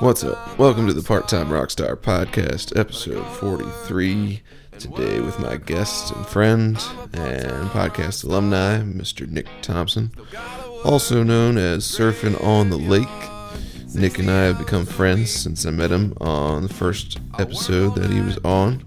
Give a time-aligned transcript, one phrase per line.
[0.00, 0.58] What's up?
[0.58, 4.40] Welcome to the Part Time Rockstar Podcast, episode 43.
[4.78, 6.76] Today, with my guest and friend
[7.12, 9.28] and podcast alumni, Mr.
[9.28, 10.10] Nick Thompson,
[10.84, 13.06] also known as Surfing on the Lake.
[13.94, 18.10] Nick and I have become friends since I met him on the first episode that
[18.10, 18.82] he was on.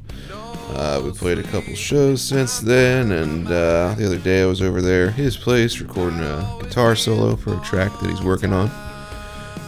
[0.70, 4.64] Uh, we played a couple shows since then, and uh, the other day I was
[4.64, 8.72] over there, his place, recording a guitar solo for a track that he's working on.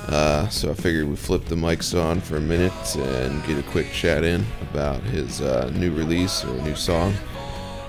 [0.08, 3.64] Uh, so I figured we'd flip the mics on for a minute and get a
[3.64, 7.14] quick chat in about his uh, new release or new song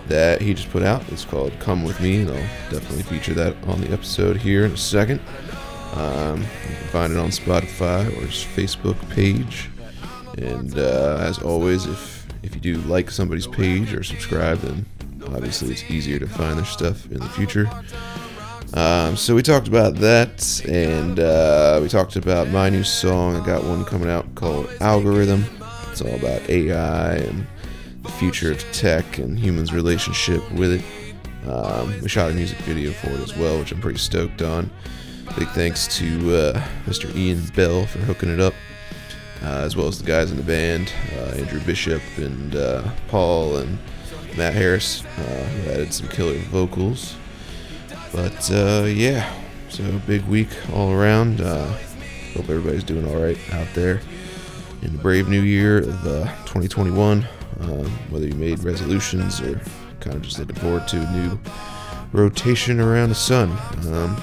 [0.09, 1.02] that he just put out.
[1.11, 4.73] It's called Come With Me, and I'll definitely feature that on the episode here in
[4.73, 5.20] a second.
[5.95, 9.69] Um, you can find it on Spotify or his Facebook page.
[10.39, 14.87] And uh, as always, if if you do like somebody's page or subscribe, then
[15.34, 17.69] obviously it's easier to find their stuff in the future.
[18.77, 23.34] Um, so we talked about that, and uh, we talked about my new song.
[23.34, 25.47] I got one coming out called Algorithm.
[25.91, 27.47] It's all about AI and
[28.03, 31.50] the future of tech and humans' relationship with it.
[31.50, 34.70] Um, we shot a music video for it as well, which I'm pretty stoked on.
[35.39, 37.12] Big thanks to uh, Mr.
[37.17, 38.53] Ian Bell for hooking it up,
[39.43, 43.56] uh, as well as the guys in the band, uh, Andrew Bishop and uh, Paul
[43.56, 43.78] and
[44.37, 47.17] Matt Harris, uh, who added some killer vocals.
[48.12, 49.33] But uh, yeah,
[49.69, 51.41] so big week all around.
[51.41, 51.67] Uh,
[52.35, 54.01] hope everybody's doing all right out there
[54.83, 57.27] in the brave new year of uh, 2021.
[57.61, 59.61] Um, whether you made resolutions or
[60.01, 61.39] kind of just looking forward to a new
[62.12, 63.51] rotation around the sun.
[63.93, 64.21] Um,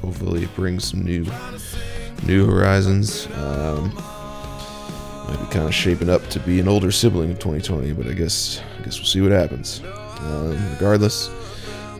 [0.00, 1.26] hopefully, it brings some new
[2.24, 3.26] new horizons.
[3.34, 3.92] Um,
[5.26, 8.12] might be kind of shaping up to be an older sibling in 2020, but I
[8.12, 9.82] guess I guess we'll see what happens.
[10.20, 11.28] Um, regardless,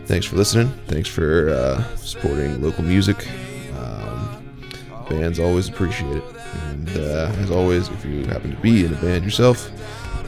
[0.07, 0.69] thanks for listening.
[0.87, 3.27] Thanks for uh, supporting local music.
[3.77, 4.41] Um,
[5.09, 6.23] bands always appreciate it.
[6.65, 9.69] And uh, as always, if you happen to be in a band yourself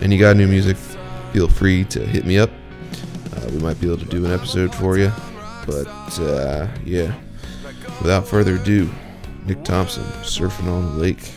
[0.01, 0.77] and you got new music,
[1.31, 2.49] feel free to hit me up.
[3.33, 5.11] Uh, we might be able to do an episode for you.
[5.65, 7.13] But uh, yeah,
[8.01, 8.89] without further ado,
[9.45, 11.31] Nick Thompson, Surfing on the Lake.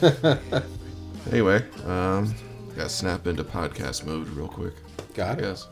[1.30, 2.34] anyway, um,
[2.74, 4.74] got to snap into podcast mode real quick.
[5.14, 5.42] Got it.
[5.42, 5.68] guess.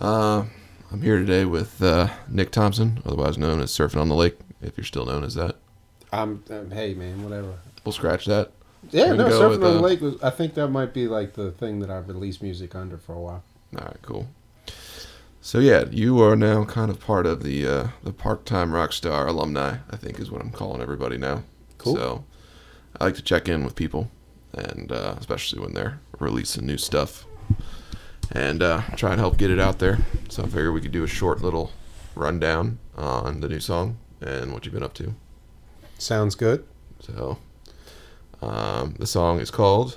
[0.00, 0.44] Uh,
[0.90, 4.78] I'm here today with uh, Nick Thompson, otherwise known as Surfing on the Lake, if
[4.78, 5.56] you're still known as that.
[6.12, 7.54] I'm, um, hey man, whatever.
[7.84, 8.52] We'll scratch that.
[8.90, 10.22] Yeah, no, surfing with, on the uh, lake was.
[10.22, 13.20] I think that might be like the thing that I've released music under for a
[13.20, 13.44] while.
[13.78, 14.26] All right, cool.
[15.42, 19.26] So yeah, you are now kind of part of the uh, the part-time rock star
[19.26, 19.76] alumni.
[19.90, 21.42] I think is what I'm calling everybody now.
[21.78, 21.96] Cool.
[21.96, 22.24] So
[23.00, 24.10] I like to check in with people,
[24.52, 27.24] and uh, especially when they're releasing new stuff,
[28.30, 30.00] and uh, try and help get it out there.
[30.28, 31.72] So I figured we could do a short little
[32.14, 35.14] rundown on the new song and what you've been up to.
[35.98, 36.66] Sounds good.
[37.00, 37.38] So
[38.42, 39.96] um, the song is called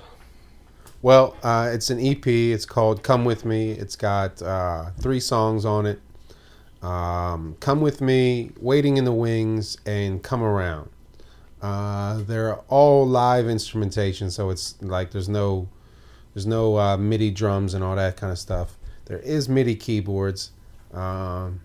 [1.02, 2.26] Well, uh, it's an EP.
[2.26, 6.00] It's called "Come with Me." It's got uh, three songs on it.
[6.82, 10.88] Um, "Come with Me," "Waiting in the Wings," and "Come Around."
[11.64, 15.66] Uh, they're all live instrumentation, so it's like there's no
[16.34, 18.76] there's no uh, MIDI drums and all that kind of stuff.
[19.06, 20.50] There is MIDI keyboards.
[20.92, 21.60] Um,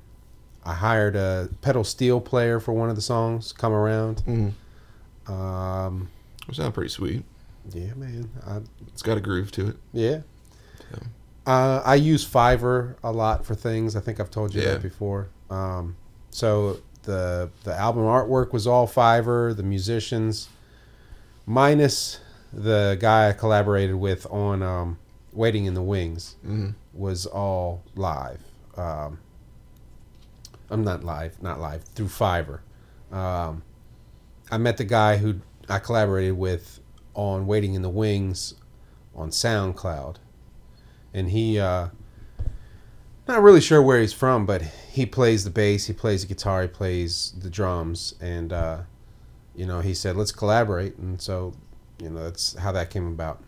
[0.64, 3.52] I hired a pedal steel player for one of the songs.
[3.52, 4.24] Come around.
[4.26, 4.54] mm,
[5.32, 6.10] Um,
[6.48, 7.24] it sounds pretty sweet.
[7.74, 8.30] yeah, man.
[8.48, 8.60] I,
[8.94, 9.76] It's got a groove to it.
[9.92, 10.22] yeah.
[10.92, 11.00] Yeah.
[11.46, 13.96] Uh, I use Fiverr a lot for things.
[13.96, 14.74] I think I've told you Yeah.
[14.74, 15.28] that before.
[15.50, 15.96] Um,
[16.30, 16.78] so
[17.10, 19.56] the the album artwork was all Fiverr.
[19.56, 20.48] The musicians,
[21.46, 22.20] minus
[22.54, 25.00] the guy I collaborated with on um,
[25.34, 28.42] "Waiting in the Wings," Mm, was all live.
[28.78, 29.20] Um,
[30.70, 32.60] I'm not live, not live through Fiverr.
[33.12, 33.64] Um,
[34.52, 36.80] I met the guy who I collaborated with
[37.16, 38.54] on "Waiting in the Wings"
[39.16, 40.18] on SoundCloud,
[41.14, 41.88] and he uh,
[43.30, 46.64] not really sure where he's from, but he plays the bass, he plays the guitar,
[46.64, 48.80] he plays the drums, and uh,
[49.56, 51.54] you know he said let's collaborate, and so
[52.02, 53.42] you know that's how that came about.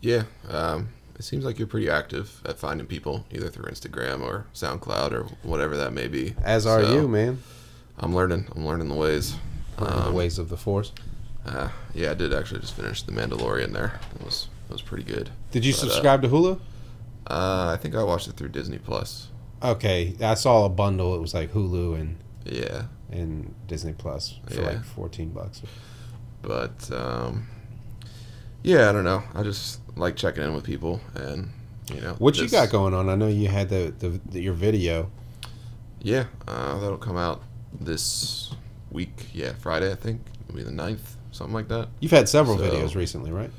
[0.00, 4.46] Yeah, um, it seems like you're pretty active at finding people either through Instagram or
[4.54, 6.34] SoundCloud or whatever that may be.
[6.42, 7.42] As are So, you, man.
[7.98, 8.46] I'm learning.
[8.56, 9.36] I'm learning the ways.
[9.78, 10.92] the Um, ways of the Force.
[11.46, 13.72] uh, yeah, I did actually just finish the Mandalorian.
[13.72, 15.30] There, it was it was pretty good.
[15.50, 16.58] Did you but, uh, subscribe to Hulu?
[17.26, 19.28] Uh, I think I watched it through Disney Plus.
[19.62, 21.14] Okay, I saw a bundle.
[21.14, 24.66] It was like Hulu and Yeah, and Disney Plus for Yeah.
[24.68, 25.62] like fourteen bucks.
[26.42, 27.46] but um,
[28.62, 29.22] yeah, I don't know.
[29.34, 31.50] I just like checking in with people, and
[31.94, 33.08] you know, What you got going on?
[33.08, 35.10] I know you had the, the, the your video.
[36.00, 37.42] Yeah, uh, that'll come out
[37.80, 38.52] this
[38.90, 39.26] week.
[39.32, 40.20] Yeah, Friday I think.
[40.48, 41.88] It'll be the 9th, something like that.
[42.00, 43.50] You've had several So- videos recently, right?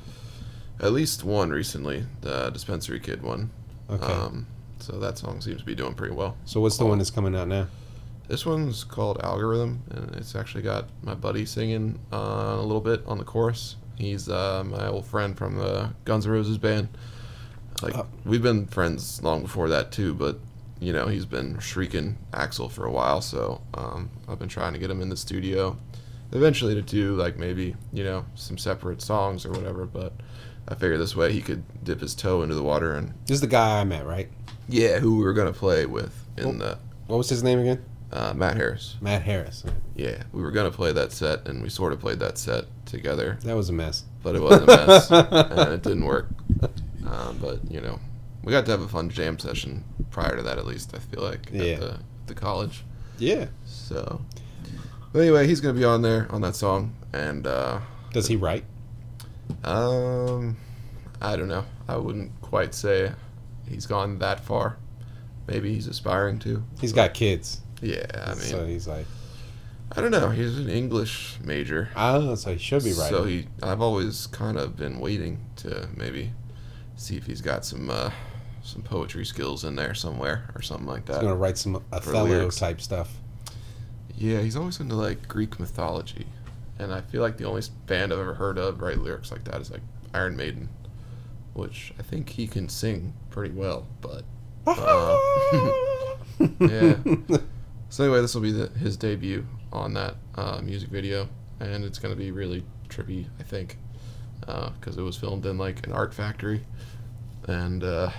[0.80, 3.50] At least one recently, the Dispensary Kid one.
[3.90, 4.04] Okay.
[4.12, 4.46] Um,
[4.80, 6.36] so that song seems to be doing pretty well.
[6.44, 7.68] so what's the one that's coming out now?
[8.28, 13.02] This one's called Algorithm, and it's actually got my buddy singing uh, a little bit
[13.06, 13.76] on the chorus.
[13.96, 16.88] He's uh, my old friend from the Guns N' Roses band.
[17.82, 18.06] Like Oh.
[18.24, 20.38] we've been friends long before that too, but
[20.80, 24.78] you know he's been shrieking Axl for a while, so um, I've been trying to
[24.78, 25.76] get him in the studio,
[26.32, 29.84] eventually to do like maybe you know some separate songs or whatever.
[29.86, 30.12] But
[30.68, 33.40] I figured this way he could dip his toe into the water and This is
[33.40, 34.28] the guy I met, right?
[34.68, 37.84] yeah, who we were gonna play with in the What was his name again?
[38.12, 38.96] uh, Matt Harris.
[39.00, 39.64] Matt Harris.
[39.96, 43.38] Yeah, we were gonna play that set, and we sort of played that set together,
[43.42, 44.04] That was a mess.
[44.22, 46.28] but it was a mess, and it didn't work.
[47.06, 47.98] Um, but you know,
[48.42, 51.22] we got to have a fun jam session prior to that, at least I feel
[51.22, 51.62] like Yeah.
[51.64, 52.84] at the, the college.
[53.18, 53.46] Yeah.
[53.66, 54.22] So,
[55.12, 57.80] but anyway, he's gonna be on there on that song, and uh,
[58.12, 58.64] Does he write?
[59.64, 60.56] Um,
[61.20, 61.64] I don't know.
[61.88, 63.12] I wouldn't quite say
[63.68, 64.78] he's gone that far.
[65.46, 66.62] Maybe he's aspiring to.
[66.80, 67.60] He's got kids.
[67.82, 69.06] Yeah, I mean, so he's like,
[69.92, 70.30] I don't know.
[70.30, 71.90] He's an English major.
[71.96, 73.16] oh, so he should be writing.
[73.16, 76.32] So he, I've always kind of been waiting to maybe
[76.96, 78.10] see if he's got some uh,
[78.62, 81.14] some poetry skills in there somewhere or something like that.
[81.16, 83.12] he's gonna write some Othello type stuff.
[84.16, 86.26] Yeah, he's always into like Greek mythology,
[86.78, 89.60] and I feel like the only band I've ever heard of write lyrics like that
[89.60, 89.82] is like
[90.12, 90.68] Iron Maiden,
[91.52, 93.86] which I think he can sing pretty well.
[94.00, 94.24] But
[94.66, 95.18] uh,
[96.60, 96.96] yeah.
[97.88, 101.28] So anyway, this will be the, his debut on that uh, music video,
[101.60, 103.78] and it's gonna be really trippy, I think,
[104.40, 106.64] because it was filmed in like an art factory,
[107.46, 108.10] and uh,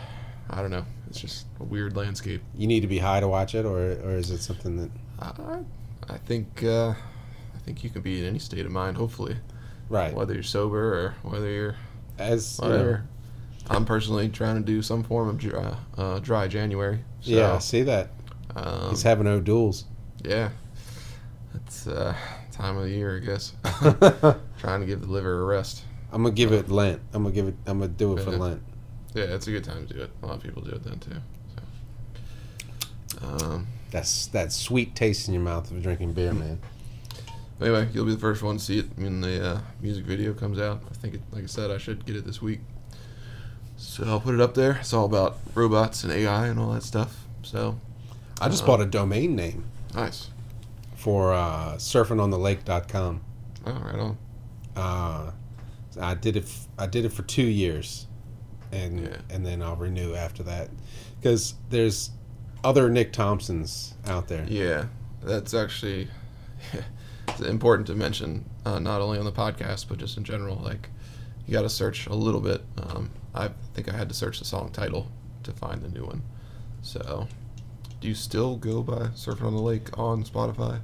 [0.50, 2.42] I don't know, it's just a weird landscape.
[2.56, 5.60] You need to be high to watch it, or or is it something that I,
[6.14, 6.96] I think uh, I
[7.66, 9.36] think you can be in any state of mind, hopefully,
[9.90, 10.14] right?
[10.14, 11.76] whether you're sober or whether you're
[12.18, 13.06] As you know, whatever.
[13.68, 17.00] I'm personally trying to do some form of dry, uh, dry January.
[17.22, 18.12] So, yeah, I see that
[18.56, 19.86] um, he's having O'Douls.
[20.24, 20.50] yeah,
[21.56, 22.16] it's uh,
[22.52, 23.54] time of the year, I guess.
[24.60, 25.84] trying to give the liver a rest.
[26.12, 27.02] I'm gonna give it Lent.
[27.14, 27.56] I'm gonna give it.
[27.66, 28.38] I'm gonna do it for Yeah.
[28.38, 28.62] Lent.
[29.16, 30.12] Yeah, it's a good time to do it.
[30.22, 31.16] A lot of people do it then too.
[33.20, 33.28] So.
[33.28, 36.60] Um, That's that sweet taste in your mouth of drinking beer, man.
[37.62, 40.60] Anyway, you'll be the first one to see it when the uh, music video comes
[40.60, 40.82] out.
[40.90, 42.60] I think, it, like I said, I should get it this week.
[43.78, 44.78] So I'll put it up there.
[44.82, 47.26] It's all about robots and AI and all that stuff.
[47.44, 47.80] So
[48.42, 50.30] I just Uh, bought a domain name nice.
[50.96, 53.22] for uh, surfingonthelake.com.
[53.66, 54.18] Oh, right on.
[54.76, 55.32] Uh,
[56.02, 56.44] I did it.
[56.44, 58.08] F- I did it for two years,
[58.74, 59.18] and Yeah.
[59.30, 60.70] and then I'll renew after that,
[61.22, 62.12] because there's
[62.66, 64.46] other Nick Thompsons out there.
[64.50, 64.88] Yeah,
[65.24, 66.10] that's actually
[67.28, 70.58] it's important to mention, uh, not only on the podcast but just in general.
[70.58, 70.90] Like,
[71.46, 72.62] you got to search a little bit.
[72.78, 75.12] Um, I think I had to search the song title
[75.44, 76.24] to find the new one.
[76.82, 77.28] So,
[78.02, 80.80] do you still go by "Surfing on the Lake" on Spotify?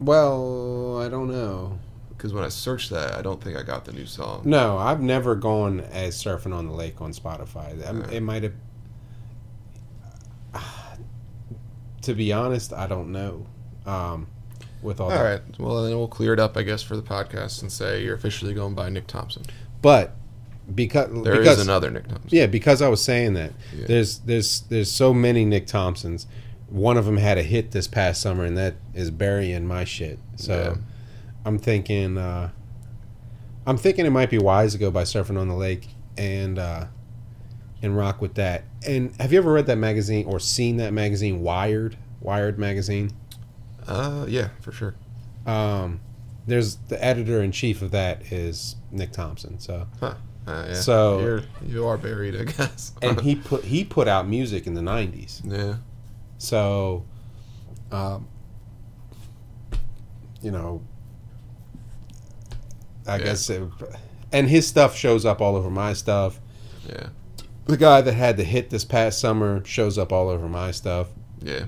[0.00, 1.78] Well, I don't know.
[2.08, 4.42] Because when I searched that, I don't think I got the new song.
[4.44, 7.84] No, I've never gone as surfing on the lake on Spotify.
[7.84, 8.12] Alright.
[8.12, 8.52] It might have.
[12.02, 13.46] To be honest, I don't know.
[13.86, 14.26] Um,
[14.82, 15.22] with all, All that.
[15.22, 15.40] right.
[15.58, 18.52] Well, then we'll clear it up, I guess, for the podcast and say you're officially
[18.54, 19.42] going by Nick Thompson.
[19.80, 20.16] but
[20.74, 22.28] because There is because another Nick Thompson.
[22.30, 23.86] yeah, because I was saying that Yeah.
[23.88, 26.26] there's there's there's so many Nick Thompsons.
[26.68, 30.18] One of them had a hit this past summer, and that is burying my shit.
[30.36, 30.80] So Yeah.
[31.44, 32.50] I'm thinking, uh,
[33.66, 36.84] I'm thinking it might be wise to go by surfing on the lake and uh,
[37.82, 38.64] and rock with that.
[38.86, 41.96] And have you ever read that magazine or seen that magazine, Wired?
[42.20, 43.10] Wired magazine.
[43.86, 44.94] Uh, yeah, for sure.
[45.46, 46.00] Um,
[46.46, 49.58] there's the editor in chief of that is Nick Thompson.
[49.58, 50.14] So Huh.
[50.46, 50.74] Uh, yeah.
[50.74, 52.92] So- you're, you are buried, I guess.
[53.00, 55.40] and he put he put out music in the '90s.
[55.44, 55.76] yeah.
[56.38, 57.04] So,
[57.92, 58.26] um,
[60.40, 60.82] you know,
[63.06, 63.24] I Yeah.
[63.24, 63.62] guess, it,
[64.32, 66.40] and his stuff shows up all over my stuff.
[66.88, 67.08] Yeah.
[67.66, 71.08] The guy that had the hit this past summer shows up all over my stuff.
[71.40, 71.66] Yeah.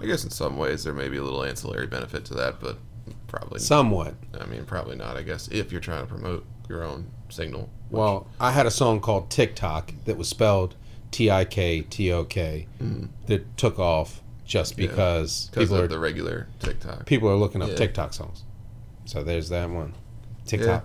[0.00, 2.78] I guess in some ways there may be a little ancillary benefit to that, but
[3.26, 3.60] probably.
[3.60, 4.14] Somewhat.
[4.38, 5.16] I mean, probably not.
[5.16, 7.70] I guess if you're trying to promote your own signal.
[7.90, 10.76] Well, I had a song called TikTok that was spelled
[11.10, 13.06] T I K T O K hmm.
[13.26, 14.78] that took off just.
[14.78, 14.88] Yeah.
[14.88, 17.06] because because people of are the regular TikTok.
[17.06, 17.76] people are looking up Yeah.
[17.76, 18.44] TikTok songs.
[19.04, 19.94] So there's that one.
[20.46, 20.84] TikTok.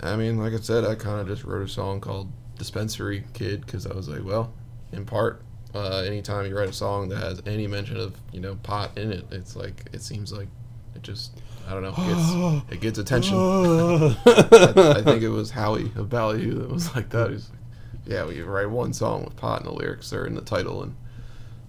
[0.00, 3.66] I mean, like I said, I kind of just wrote a song called "Dispensary Kid"
[3.66, 4.52] because I was like, well,
[4.92, 5.42] in part,
[5.74, 9.12] uh, anytime you write a song that has any mention of you know pot in
[9.12, 10.48] it, it's like it seems like
[10.94, 13.36] it just I don't know, it gets, it gets attention.
[13.38, 17.30] I, I think it was Howie of Ballyhoo that was like that.
[17.30, 17.58] He's like,
[18.06, 20.96] yeah, we write one song with pot in the lyrics or in the title, and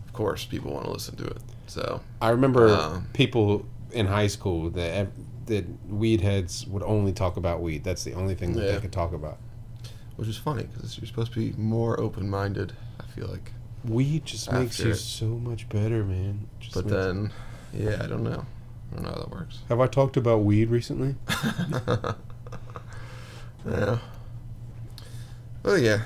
[0.06, 1.38] of course, people want to listen to it.
[1.68, 5.08] So I remember Um, people in high school that
[5.48, 7.84] that weed heads would only talk about weed.
[7.84, 8.72] That's the only thing that Yeah.
[8.74, 9.38] they could talk about.
[10.16, 12.74] which is funny because you're supposed to be more open-minded.
[13.00, 13.52] I feel like.
[13.86, 14.96] Weed just makes you it.
[14.96, 16.48] so much better, man.
[16.60, 17.32] Just But then,
[17.74, 18.46] yeah, I don't know.
[18.92, 19.60] I don't know how that works.
[19.70, 21.16] have I talked about weed recently?
[23.66, 23.98] yeah.
[25.64, 26.02] Well, yeah.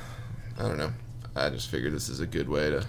[0.59, 0.91] I don't know.
[1.35, 2.85] I just figured this is a good way to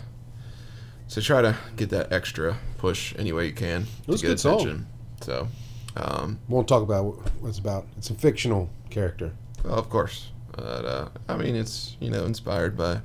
[1.11, 4.31] to try to get that extra push any way you can It was to a
[4.31, 4.55] get good song.
[4.55, 4.87] attention.
[5.21, 5.49] So,
[5.97, 7.87] um, Won't talk about what it's about.
[7.99, 9.33] It's a fictional character.
[9.65, 10.31] well, of course.
[10.53, 13.01] But, uh, I mean, it's you know inspired by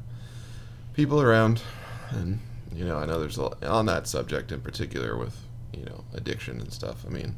[1.00, 1.62] people around,
[2.10, 2.42] and
[2.76, 5.34] you know I know there's a lot, on that subject in particular with
[5.74, 7.06] you know addiction and stuff.
[7.08, 7.38] I mean,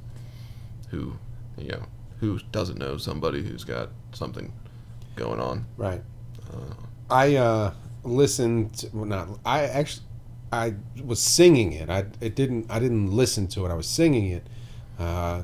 [0.90, 1.14] who
[1.60, 1.84] you know
[2.20, 4.52] who doesn't know somebody who's got something
[5.16, 5.66] going on?
[5.78, 6.02] Right.
[6.52, 6.74] Uh,
[7.12, 10.08] I uh listened to, well, not I actually
[10.52, 11.88] I was singing it.
[11.88, 13.70] I it didn't I didn't listen to it.
[13.70, 14.48] I was singing it.
[14.98, 15.44] Uh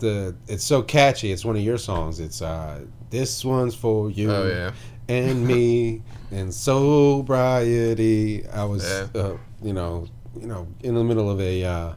[0.00, 1.30] the it's so catchy.
[1.30, 2.18] It's one of your songs.
[2.18, 4.72] It's uh this one's for you oh yeah,
[5.08, 6.02] and me
[6.32, 8.46] and sobriety.
[8.48, 9.20] I was Yeah.
[9.20, 10.06] uh, you know,
[10.40, 11.92] you know, in the middle of a uh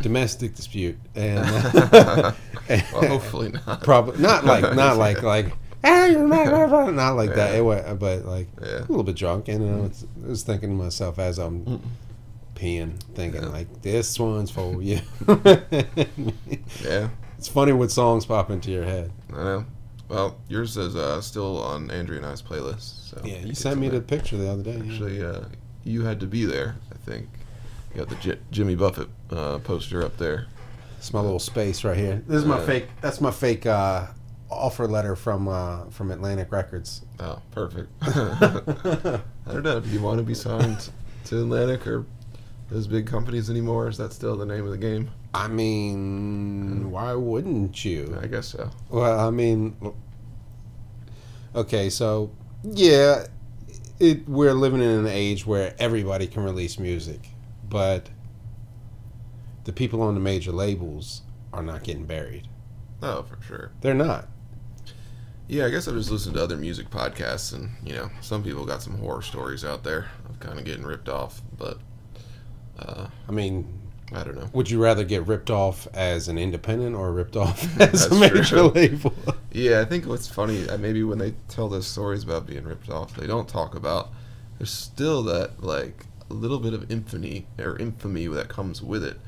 [0.00, 1.40] domestic dispute and
[1.90, 2.34] well,
[3.06, 3.82] hopefully not.
[3.82, 7.58] probably not like not like like not, not, not," not like that Yeah.
[7.58, 8.78] it was, but like Yeah.
[8.78, 11.64] a little bit drunk and you know, it's, I was thinking to myself as I'm
[11.66, 11.80] Mm.
[12.54, 15.00] peeing thinking like this one's for you
[16.82, 19.64] Yeah, it's funny what songs pop into your head I know.
[20.08, 23.10] Well, yours is uh, still on Andrew and I's playlist.
[23.10, 24.92] So yeah you sent me the picture the other day yeah.
[24.92, 25.40] Actually, uh,
[25.84, 26.76] you had to be there.
[26.92, 27.28] I think
[27.92, 30.46] you got the J- Jimmy Buffett uh, poster up there.
[30.98, 32.66] it's my little space right here this is my Yeah.
[32.66, 34.06] fake that's my fake uh
[34.50, 37.88] offer letter from uh from Atlantic Records Oh, perfect.
[38.02, 39.20] I
[39.52, 39.76] don't know.
[39.78, 40.90] if you want to be signed
[41.26, 42.04] to Atlantic or
[42.70, 43.88] those big companies anymore?
[43.88, 45.10] Is that still the name of the game?
[45.34, 48.70] I mean why wouldn't you I guess so.
[48.88, 49.76] Well, I mean,
[51.54, 52.30] okay, so
[52.62, 53.26] yeah,
[53.98, 57.28] it we're living in an age where everybody can release music,
[57.68, 58.08] but
[59.64, 61.22] the people on the major labels
[61.52, 62.48] are not getting buried.
[63.02, 63.70] Oh, for sure.
[63.80, 64.28] They're not.
[65.46, 68.64] Yeah, I guess I've just listened to other music podcasts, and you know, some people
[68.64, 71.42] got some horror stories out there of kind of getting ripped off.
[71.58, 71.78] But
[72.78, 73.66] uh, I mean,
[74.14, 74.48] I don't know.
[74.52, 78.44] would you rather get ripped off as an independent or ripped off as a major
[78.44, 78.62] true.
[78.68, 79.12] label?
[79.52, 82.90] Yeah, I think what's funny, uh, maybe when they tell those stories about being ripped
[82.90, 84.10] off, they don't talk about
[84.58, 89.18] there's still that like a little bit of infamy or infamy that comes with it,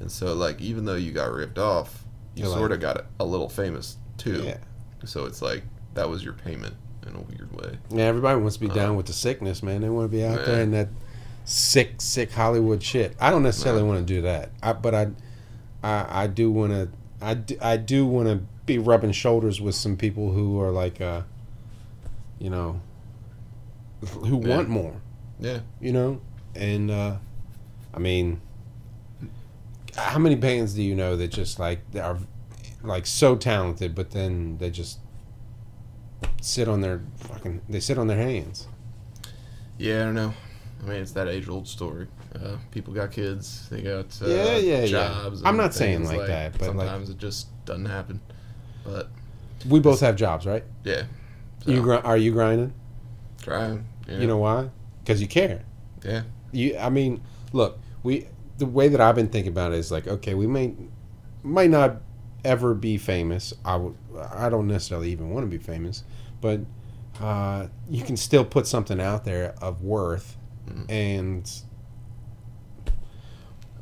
[0.00, 3.24] and so like even though you got ripped off, you like- sort of got a
[3.24, 4.42] little famous too.
[4.44, 4.58] Yeah.
[5.04, 6.74] So it's like that was your payment
[7.06, 7.78] in a weird way.
[7.90, 9.82] Yeah, everybody wants to be Uh, down with the sickness, man.
[9.82, 10.46] They want to be out Yeah.
[10.46, 10.88] there in that
[11.44, 13.16] sick, sick Hollywood shit.
[13.20, 13.88] I don't necessarily Yeah.
[13.88, 15.08] want to do that, I, but I,
[15.82, 16.88] I, I do want to.
[17.20, 21.00] I do, I do want to be rubbing shoulders with some people who are like,
[21.00, 21.22] uh,
[22.38, 22.80] you know,
[24.20, 24.56] who Yeah.
[24.56, 25.00] want more.
[25.40, 25.60] Yeah.
[25.80, 26.20] You know,
[26.54, 27.16] and uh,
[27.94, 28.40] I mean,
[29.96, 32.18] how many bands do you know that just like they are
[32.82, 34.98] like so talented, but then they just
[36.40, 38.66] sit on their fucking they sit on their hands.
[39.78, 40.34] Yeah, I don't know.
[40.84, 42.06] I mean, it's that age-old story.
[42.34, 43.68] Uh, people got kids.
[43.70, 44.86] They got uh, Yeah, yeah, yeah.
[44.86, 45.42] jobs.
[45.44, 48.20] I'm not saying things like that, but, like- sometimes it just doesn't happen.
[48.84, 49.08] But
[49.68, 50.64] We both have jobs, right?
[50.84, 51.04] yeah,
[51.64, 52.72] so, You gr- are you grinding?
[53.40, 53.86] trying.
[54.08, 54.68] You know why?
[55.02, 55.62] Because you care.
[56.04, 56.22] Yeah.
[56.52, 57.22] You, I mean,
[57.52, 58.26] look, we
[58.58, 60.74] the way that I've been thinking about it is like, okay, we may
[61.42, 61.96] might not
[62.44, 63.52] ever be famous.
[63.64, 63.96] I would,
[64.34, 66.04] I don't necessarily even want to be famous,
[66.42, 66.60] but
[67.20, 70.36] uh, you can still put something out there of worth,
[70.68, 70.90] Mhm.
[70.90, 71.52] and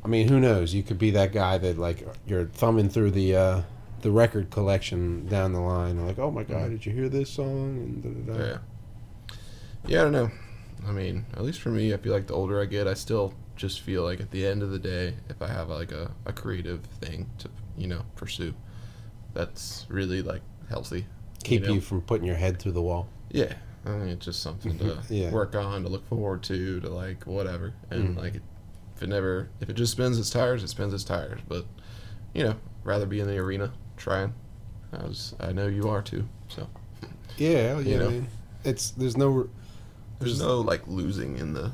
[0.03, 0.73] I mean, who knows?
[0.73, 3.35] You could be that guy that like you're thumbing through the.
[3.35, 3.61] Uh,
[4.03, 8.03] the record collection down the line, like, oh my god, did you hear this song?
[8.03, 8.45] And da-da-da.
[8.45, 8.57] Yeah.
[9.87, 10.31] Yeah, I don't know.
[10.85, 13.33] I mean, at least for me, I feel like the older I get, I still
[13.55, 16.33] just feel like at the end of the day, if I have like a, a
[16.33, 18.53] creative thing to you know pursue,
[19.33, 21.05] that's really like healthy.
[21.43, 21.81] Keep you, know?
[21.81, 23.07] from putting your head through the wall.
[23.31, 23.53] Yeah,
[23.85, 25.31] I mean it's just something to Yeah.
[25.31, 27.73] work on, to look forward to, to like whatever.
[27.91, 27.95] Mm.
[27.95, 28.35] And like,
[28.95, 31.41] if it never, if it just spins its tires, it spins its tires.
[31.47, 31.65] But
[32.33, 34.33] you know, rather be in the arena trying.
[34.91, 36.27] As I know you are too.
[36.49, 36.67] So
[37.37, 38.09] Yeah, You know.
[38.09, 38.27] man.
[38.63, 39.49] It's there's no
[40.19, 41.71] there's no like losing in the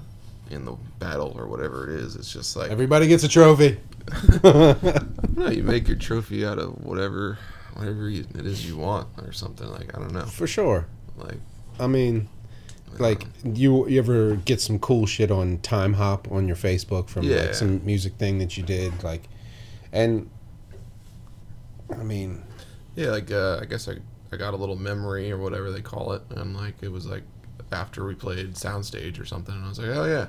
[0.50, 2.16] in the battle or whatever it is.
[2.16, 3.78] It's just like everybody gets a trophy.
[4.44, 7.38] no, you make your trophy out of whatever
[7.75, 9.68] whatever it is you want or something.
[9.70, 10.25] Like I don't know.
[10.25, 10.88] For sure.
[11.18, 11.38] Like
[11.79, 12.27] I mean,
[12.98, 17.38] like you you ever get some cool shit on Timehop on your Facebook from Yeah.
[17.41, 19.24] like some music thing that you did like
[19.93, 20.29] and
[21.91, 22.43] I mean,
[22.95, 23.93] Yeah, like uh, I guess I
[24.31, 27.24] I got a little memory or whatever they call it, and like it was like
[27.71, 30.27] after we played Soundstage or something, and I was like, oh yeah,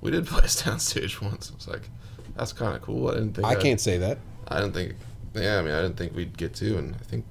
[0.00, 1.50] we did play Soundstage once.
[1.50, 1.90] I was like,
[2.36, 3.08] that's kind of cool.
[3.08, 4.18] I didn't think I I'd- can't say that.
[4.48, 4.94] I didn't think.
[5.34, 7.24] Yeah, I mean, I didn't think we'd get to, and I think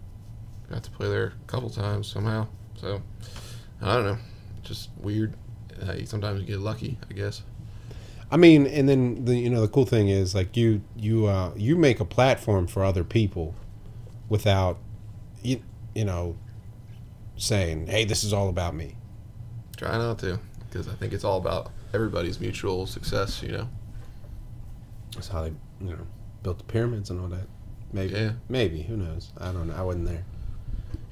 [0.69, 2.47] got to play there a couple times somehow.
[2.75, 3.01] So
[3.81, 4.17] I don't know,
[4.63, 5.35] just weird.
[5.87, 7.41] Uh, you sometimes you get lucky, I guess.
[8.31, 11.51] I mean, and then the you know the cool thing is like you you uh
[11.55, 13.53] you make a platform for other people
[14.29, 14.77] without
[15.43, 15.61] you
[15.93, 16.35] you know
[17.37, 18.95] saying, "Hey, this is all about me."
[19.77, 20.39] Try not to,
[20.69, 23.43] because I think it's all about everybody's mutual success.
[23.43, 23.69] You know.
[25.13, 26.07] That's how they you know
[26.43, 27.47] built the pyramids and all that.
[27.93, 28.31] Maybe, Yeah.
[28.49, 29.31] maybe who knows?
[29.37, 29.75] I don't know.
[29.75, 30.25] I wasn't there.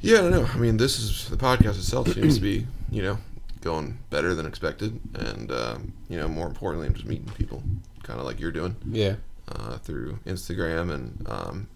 [0.04, 0.50] Yeah, I don't know.
[0.54, 3.18] I mean, this is the podcast itself seems to be, you know,
[3.62, 7.64] going better than expected, and um, you know, more importantly, I'm just meeting people,
[8.04, 9.16] kind of like you're doing Yeah,
[9.48, 11.70] uh, through Instagram, and um,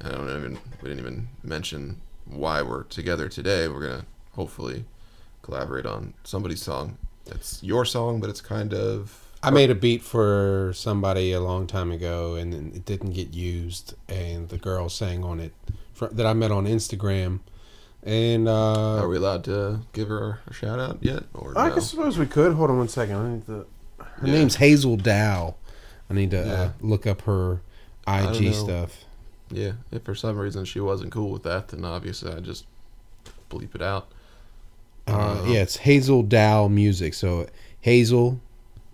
[0.00, 3.68] I don't even we didn't even mention why we're together today.
[3.68, 4.86] We're gonna hopefully
[5.42, 6.96] collaborate on somebody's song.
[7.26, 11.66] It's your song, but it's kind of I made a beat for somebody a long
[11.66, 13.94] time ago, and it didn't get used.
[14.08, 15.52] And the girl sang on it
[16.00, 17.40] fr that I met on Instagram.
[18.02, 21.78] And uh, Are we allowed to give her a shout out yet, or I no?
[21.80, 22.54] suppose we could.
[22.54, 23.16] Hold on one second.
[23.16, 23.66] I need to.
[23.98, 24.32] Her Yeah.
[24.32, 25.56] name's Hazel Dow.
[26.08, 26.52] I need to Yeah.
[26.52, 27.60] uh, look up her
[28.06, 29.04] IG stuff.
[29.50, 32.64] Yeah, if for some reason she wasn't cool with that, then obviously I just
[33.50, 34.08] bleep it out.
[35.06, 37.12] Uh, Uh, yeah, it's Hazel Dow Music.
[37.14, 37.46] So
[37.80, 38.40] Hazel,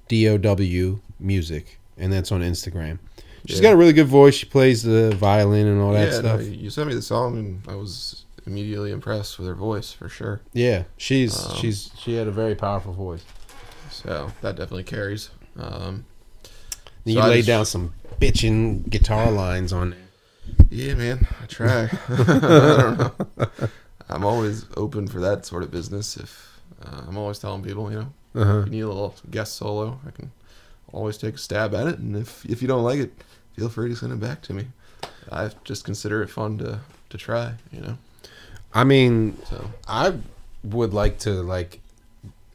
[0.09, 2.99] D O W Music, and that's on Instagram.
[3.47, 3.65] She's Yeah.
[3.65, 4.35] got a really good voice.
[4.35, 6.43] She plays the violin and all that yeah, no, stuff.
[6.47, 10.41] you sent me the song, and I was immediately impressed with her voice for sure.
[10.53, 13.25] yeah, she's Um, she's she had a very powerful voice.
[13.91, 15.31] So that definitely carries.
[15.59, 16.05] Um,
[17.05, 19.99] And So you I laid just- down some bitching guitar lines on there.
[20.71, 21.83] yeah, man, I try.
[22.09, 22.17] I
[22.83, 23.69] don't know.
[24.09, 26.17] I'm always open for that sort of business.
[26.17, 28.59] If uh, I'm always telling people, you know, Uh-huh.
[28.61, 30.31] if you need a little guest solo, I can
[30.93, 31.99] always take a stab at it.
[31.99, 33.13] And if if you don't like it,
[33.57, 34.67] feel free to send it back to me.
[35.33, 37.55] I just consider it fun to to try.
[37.73, 37.99] You know,
[38.73, 40.15] I mean, so I
[40.63, 41.81] would like to like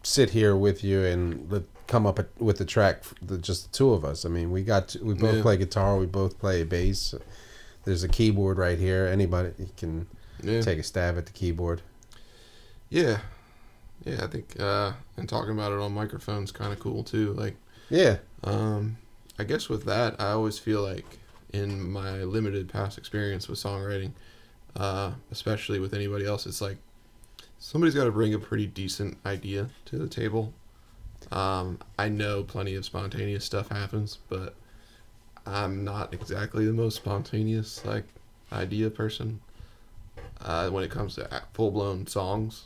[0.03, 3.77] sit here with you and let, come up with the track, for the, just the
[3.77, 4.25] two of us.
[4.25, 5.41] I mean, we got to, we both Yeah.
[5.41, 7.13] play guitar, we both play bass.
[7.83, 9.07] There's a keyboard right here.
[9.07, 10.07] Anybody can
[10.41, 10.61] yeah.
[10.61, 11.81] take a stab at the keyboard.
[12.89, 13.19] Yeah,
[14.05, 14.23] yeah.
[14.23, 17.33] I think uh, and talking about it on microphone's kind of cool too.
[17.33, 17.55] Like,
[17.89, 18.97] Yeah, um,
[19.39, 21.19] I guess with that, I always feel like
[21.53, 24.11] in my limited past experience with songwriting,
[24.75, 26.77] uh, especially with anybody else, it's like
[27.59, 30.53] somebody's got to bring a pretty decent idea to the table.
[31.31, 34.55] Um, I know plenty of spontaneous stuff happens, but
[35.45, 38.05] I'm not exactly the most spontaneous like
[38.51, 39.41] idea person.
[40.41, 42.65] Uh, when it comes to full blown songs,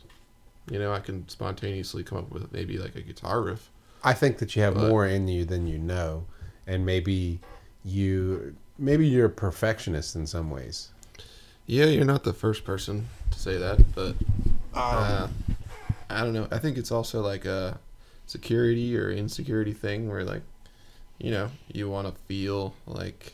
[0.71, 3.69] you know, I can spontaneously come up with maybe like a guitar riff.
[4.03, 6.25] I think that you have But- more in you than you know,
[6.67, 7.39] and maybe
[7.83, 10.89] you maybe you're a perfectionist in some ways.
[11.67, 14.15] Yeah, you're not the first person to say that, but
[14.73, 15.27] uh,
[16.09, 16.47] I don't know.
[16.51, 17.79] I think it's also like a
[18.27, 20.41] security or insecurity thing where, like,
[21.17, 23.33] you know, you want to feel like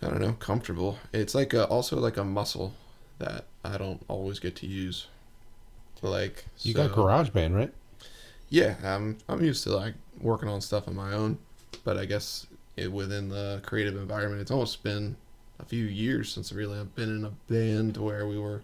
[0.00, 0.98] I don't know, comfortable.
[1.12, 2.74] It's like a, also like a muscle
[3.18, 5.08] that I don't always get to use.
[6.02, 7.72] Like You got so- GarageBand, right?
[8.50, 11.38] Yeah, I'm I'm used to like working on stuff on my own,
[11.84, 15.16] but I guess it, within the creative environment, it's almost been
[15.60, 18.62] a few years since really I've been in a band where we were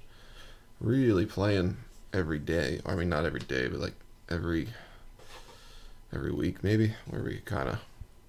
[0.81, 1.77] really playing
[2.13, 2.81] every day.
[2.87, 3.95] I mean, not every day, but like
[4.31, 4.69] every
[6.13, 7.79] every week maybe, where we kind of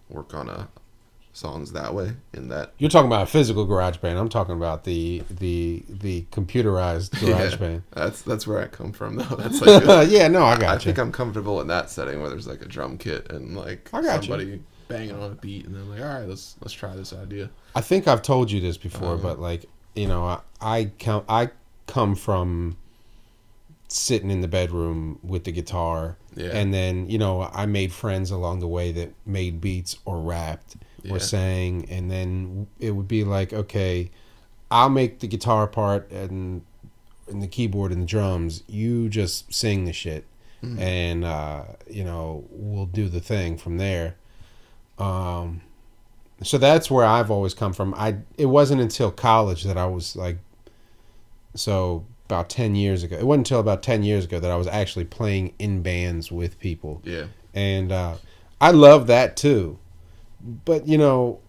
[0.09, 0.67] work on a
[1.33, 2.13] songs that way.
[2.33, 4.17] In that, You're talking about a physical garage band.
[4.17, 7.83] I'm talking about the the the computerized garage Yeah, band.
[7.91, 9.23] that's that's where I come from though.
[9.35, 10.91] That's like a- yeah, no, I I got think you.
[10.91, 13.89] I think i'm comfortable in that setting where there's like a drum kit and like
[13.93, 14.63] I got you.
[14.87, 17.49] Banging on a beat, and then like, all right, let's let's try this idea.
[17.75, 19.23] I think I've told you this before, Uh-huh.
[19.23, 21.49] but like you know, I I count I
[21.87, 22.77] come from
[23.87, 26.47] sitting in the bedroom with the guitar, Yeah.
[26.49, 30.75] and then you know I made friends along the way that made beats or rapped
[31.03, 31.13] Yeah.
[31.13, 34.09] or sang, and then it would be like, okay,
[34.71, 36.63] I'll make the guitar part and
[37.27, 38.63] and the keyboard and the drums.
[38.67, 40.25] You just sing the shit,
[40.63, 40.79] Mm-hmm.
[40.79, 44.15] and uh, you know we'll do the thing from there.
[44.99, 45.61] Um,
[46.43, 47.93] so that's where I've always come from.
[47.95, 50.37] I it wasn't until college that I was like,
[51.55, 53.15] so about ten years ago.
[53.17, 56.59] It wasn't until about ten years ago that I was actually playing in bands with
[56.59, 58.15] people, Yeah, and uh,
[58.59, 59.79] I love that too.
[60.41, 61.39] But you know,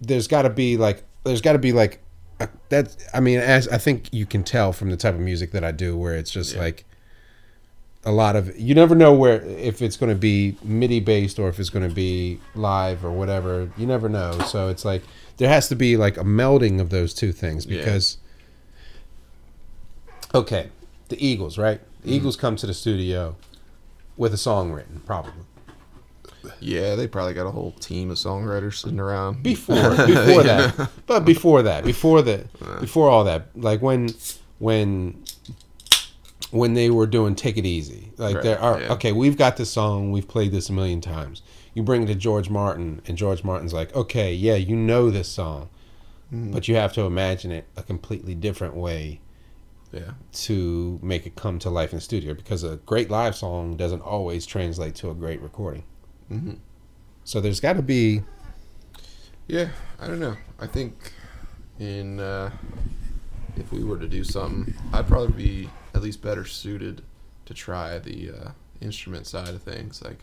[0.00, 2.02] there's got to be like there's got to be like
[2.40, 2.96] a, that.
[3.12, 5.72] I mean, as I think you can tell from the type of music that I
[5.72, 6.60] do, where it's just Yeah.
[6.60, 6.84] like
[8.04, 11.48] a lot of you never know where if it's going to be MIDI based or
[11.48, 13.70] if it's going to be live or whatever.
[13.76, 14.38] You never know.
[14.46, 15.02] So it's like
[15.36, 17.78] there has to be like a melding of those two things Yeah.
[17.78, 18.18] because
[20.34, 20.70] okay,
[21.08, 21.80] the Eagles, right?
[22.02, 22.16] The mm-hmm.
[22.16, 23.36] Eagles come to the studio
[24.16, 25.32] with a song written, probably
[26.60, 29.42] yeah, they probably got a whole team of songwriters sitting around.
[29.42, 32.46] before before that but before that before the
[32.80, 34.08] before all that like when
[34.58, 35.22] when
[36.50, 38.92] when they were doing take it easy like Right, there are yeah.
[38.92, 41.42] okay we've got this song we've played this a million times
[41.74, 45.28] you bring it to george martin and george martin's like okay yeah you know this
[45.28, 45.68] song
[46.32, 46.52] Mm.
[46.52, 49.18] but you have to imagine it a completely different way
[49.92, 53.76] yeah, to make it come to life in the studio because a great live song
[53.76, 55.82] doesn't always translate to a great recording
[56.28, 56.52] hmm
[57.24, 58.22] so there's got to be
[59.48, 59.70] yeah.
[59.98, 60.36] I don't know.
[60.60, 61.12] I think
[61.80, 62.50] in uh,
[63.56, 65.32] if we were to do something, I'd probably
[65.64, 67.02] be at least better suited
[67.46, 68.50] to try the uh,
[68.80, 70.18] instrument side of things, like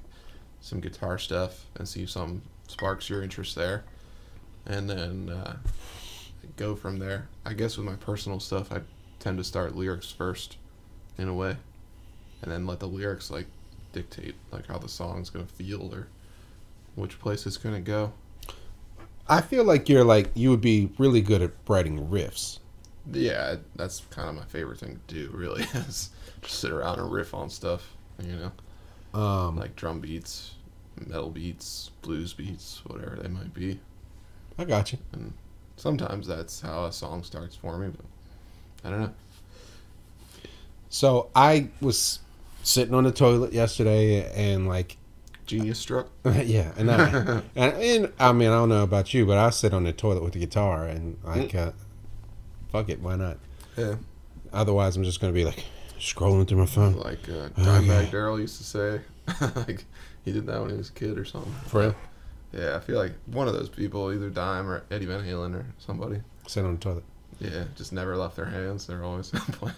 [0.62, 3.84] some guitar stuff, and see if something sparks your interest there,
[4.66, 5.58] and then uh,
[6.56, 7.28] go from there.
[7.46, 8.82] I guess with my personal stuff, I
[9.20, 10.58] tend to start lyrics first,
[11.18, 11.58] in a way,
[12.42, 13.48] and then let the lyrics like
[13.94, 16.08] dictate like how the song's gonna feel or
[16.96, 18.14] which place it's gonna go.
[19.28, 22.60] I feel like you're like you would be really good at writing riffs.
[23.12, 25.30] Yeah, that's kind of my favorite thing to do.
[25.34, 26.10] Really, is
[26.42, 27.94] just sit around and riff on stuff.
[28.22, 28.52] You
[29.14, 30.56] know, Um, like drum beats,
[31.06, 33.80] metal beats, blues beats, whatever they might be.
[34.58, 34.98] I got you.
[35.14, 35.34] And
[35.78, 38.06] Sometimes that's how a song starts for me, but
[38.84, 39.14] I don't know.
[40.90, 42.20] So I was
[42.64, 44.98] sitting on the toilet yesterday and like,
[45.46, 46.10] Genius struck.
[46.26, 49.74] yeah, and I, and, and I mean I don't know about you, but I sit
[49.74, 51.72] on the toilet with the guitar and like, uh,
[52.72, 53.38] fuck it, why not?
[53.78, 53.96] Yeah,
[54.54, 55.64] Otherwise, I'm just gonna be like
[56.00, 56.94] scrolling through my phone.
[56.98, 58.10] like uh, Dimebag yeah.
[58.12, 59.02] Darrell used to say,
[59.56, 59.86] like
[60.26, 61.52] he did that when he was a kid or something.
[61.68, 61.96] For real,
[62.54, 65.66] Yeah, I feel like one of those people, either Dime or Eddie Van Halen or
[65.80, 66.22] somebody.
[66.48, 67.04] sit on the toilet.
[67.40, 68.88] Yeah, just never left their hands.
[68.88, 69.76] They're always playing.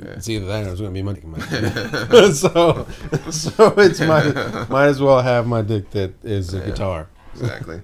[0.00, 0.08] Yeah.
[0.10, 2.34] It's either that or it's gonna be my dick my hand.
[2.34, 2.86] so,
[3.30, 6.64] so it's my might as well have my dick that is a Yeah.
[6.66, 7.08] guitar.
[7.34, 7.80] Exactly.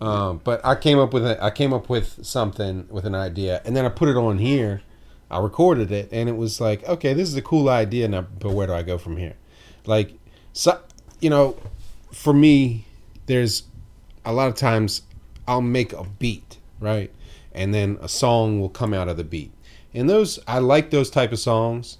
[0.00, 3.62] Um, but I came up with a, I came up with something with an idea,
[3.64, 4.82] and then I put it on here.
[5.30, 8.06] I recorded it, and it was like, okay, this is a cool idea.
[8.06, 9.34] Now, but where do I go from here?
[9.86, 10.12] Like,
[10.52, 10.80] so
[11.20, 11.56] you know,
[12.12, 12.84] for me,
[13.26, 13.64] there's
[14.24, 15.02] a lot of times
[15.48, 17.10] I'll make a beat, right,
[17.52, 19.52] and then a song will come out of the beat,
[19.94, 21.98] and those I like those type of songs,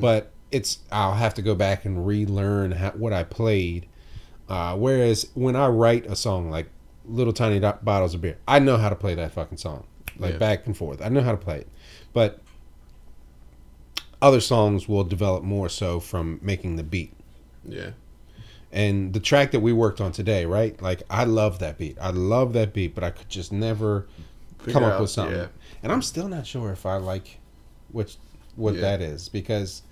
[0.00, 3.86] but it's I'll have to go back and relearn how, what I played.
[4.48, 6.68] Uh, whereas when I write a song like
[7.08, 9.84] "Little Tiny Dot Bottles of Beer," I know how to play that fucking song,
[10.18, 10.38] like Yeah.
[10.38, 11.00] back and forth.
[11.02, 11.68] I know how to play it,
[12.12, 12.40] but
[14.22, 17.12] other songs will develop more so from making the beat.
[17.64, 17.90] Yeah.
[18.72, 20.80] And the track that we worked on today, right?
[20.82, 21.96] Like I love that beat.
[22.00, 24.06] I love that beat, but I could just never
[24.58, 25.36] come Figure up out- with something.
[25.36, 25.46] yeah.
[25.82, 27.38] And I'm still not sure if I like
[27.92, 28.16] which
[28.56, 28.80] what Yeah.
[28.82, 29.82] that is because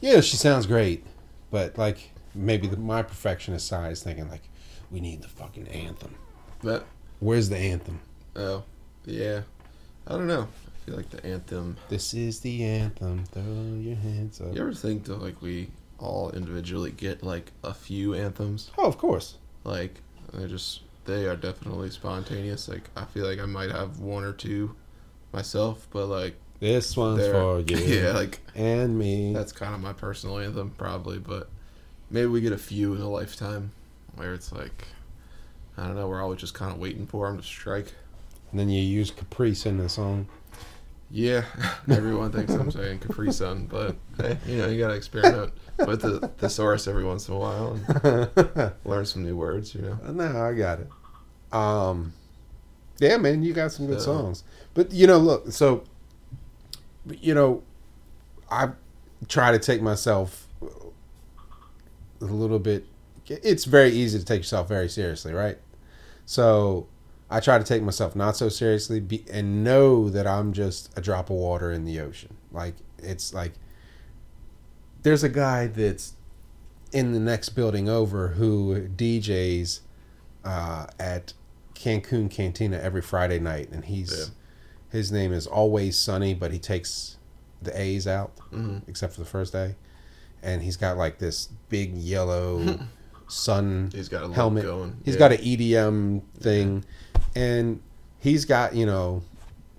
[0.00, 1.04] yeah, she sounds great,
[1.50, 4.42] but like maybe the, my perfectionist side is thinking like
[4.90, 6.14] we need the fucking anthem.
[6.64, 6.84] That.
[7.20, 8.00] Where's the anthem?
[8.36, 8.64] Oh.
[9.04, 9.42] Yeah.
[10.06, 10.42] I don't know.
[10.66, 11.76] I feel like the anthem.
[11.88, 13.24] This is the anthem.
[13.26, 13.42] Throw
[13.80, 14.54] your hands up.
[14.54, 18.70] You ever think that like we all individually get like a few anthems?
[18.76, 19.36] Oh, of course.
[19.64, 20.00] Like
[20.32, 22.68] they just they are definitely spontaneous.
[22.68, 24.74] Like I feel like I might have one or two
[25.32, 29.32] myself, but like This one's for you yeah, like and me.
[29.32, 31.18] that's kind of my personal anthem probably.
[31.18, 31.48] But
[32.10, 33.72] maybe we get a few in a lifetime
[34.16, 34.88] where it's like
[35.76, 36.08] I don't know.
[36.08, 37.92] We're always just kind of waiting for him to strike.
[38.50, 40.28] And then you use Caprice in the song.
[41.10, 41.44] Yeah,
[41.88, 45.52] everyone thinks I'm saying Capri Sun, but hey, you know, you gotta experiment
[45.86, 49.74] with the thesaurus every once in a while and learn some new words.
[49.74, 50.12] You know.
[50.12, 50.88] No, I got it.
[51.52, 52.12] Um,
[52.98, 54.44] yeah, man, you got some good So- songs.
[54.72, 55.84] But you know, look, so
[57.20, 57.62] you know,
[58.50, 58.70] I
[59.28, 60.48] try to take myself
[62.20, 62.86] a little bit.
[63.28, 65.58] It's very easy to take yourself very seriously, right?
[66.26, 66.86] So
[67.30, 71.00] I try to take myself not so seriously be, and know that I'm just a
[71.00, 72.36] drop of water in the ocean.
[72.52, 73.52] Like it's like
[75.02, 76.14] there's a guy that's
[76.92, 79.80] in the next building over who DJs
[80.44, 81.32] uh, at
[81.74, 84.24] Cancun Cantina every Friday night, and he's Yeah.
[84.98, 87.16] his name is Always Sunny, but he takes
[87.62, 89.74] the A's out hmm except for the first A,
[90.42, 92.78] and he's got like this big yellow
[93.28, 94.64] sun He's got a helmet.
[94.64, 94.96] going.
[95.04, 95.18] He's Yeah.
[95.18, 96.84] got an EDM thing,
[97.34, 97.80] and
[98.18, 99.22] he's got you know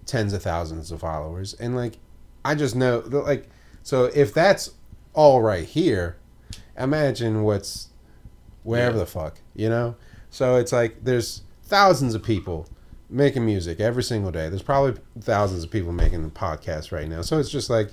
[0.05, 1.97] tens of thousands of followers, and like
[2.43, 3.49] I just know that, like
[3.83, 4.71] so if that's
[5.13, 6.17] all right here,
[6.77, 7.89] imagine what's
[8.63, 8.99] wherever Yeah.
[8.99, 9.95] the fuck you know.
[10.29, 12.67] So it's like there's thousands of people
[13.09, 14.49] making music every single day.
[14.49, 17.21] There's probably thousands of people making the podcast right now.
[17.21, 17.91] So it's just like,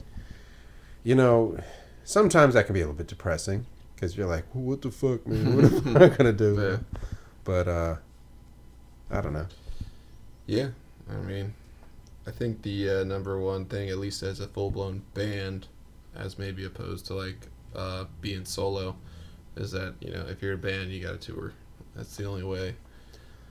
[1.05, 1.57] you know,
[2.05, 3.67] sometimes that can be a little bit depressing
[4.03, 5.55] because you're like, what the fuck, man?
[5.55, 6.61] What am I gonna do?
[6.61, 7.01] Yeah.
[7.45, 7.97] But uh,
[9.09, 9.47] I don't know.
[10.47, 10.71] Yeah,
[11.09, 11.55] I mean,
[12.27, 15.69] I think the uh, number one thing, at least as a full blown band,
[16.17, 18.97] as maybe opposed to like uh, being solo,
[19.55, 21.53] is that you know if you're a band, you got to tour.
[21.95, 22.75] That's the only way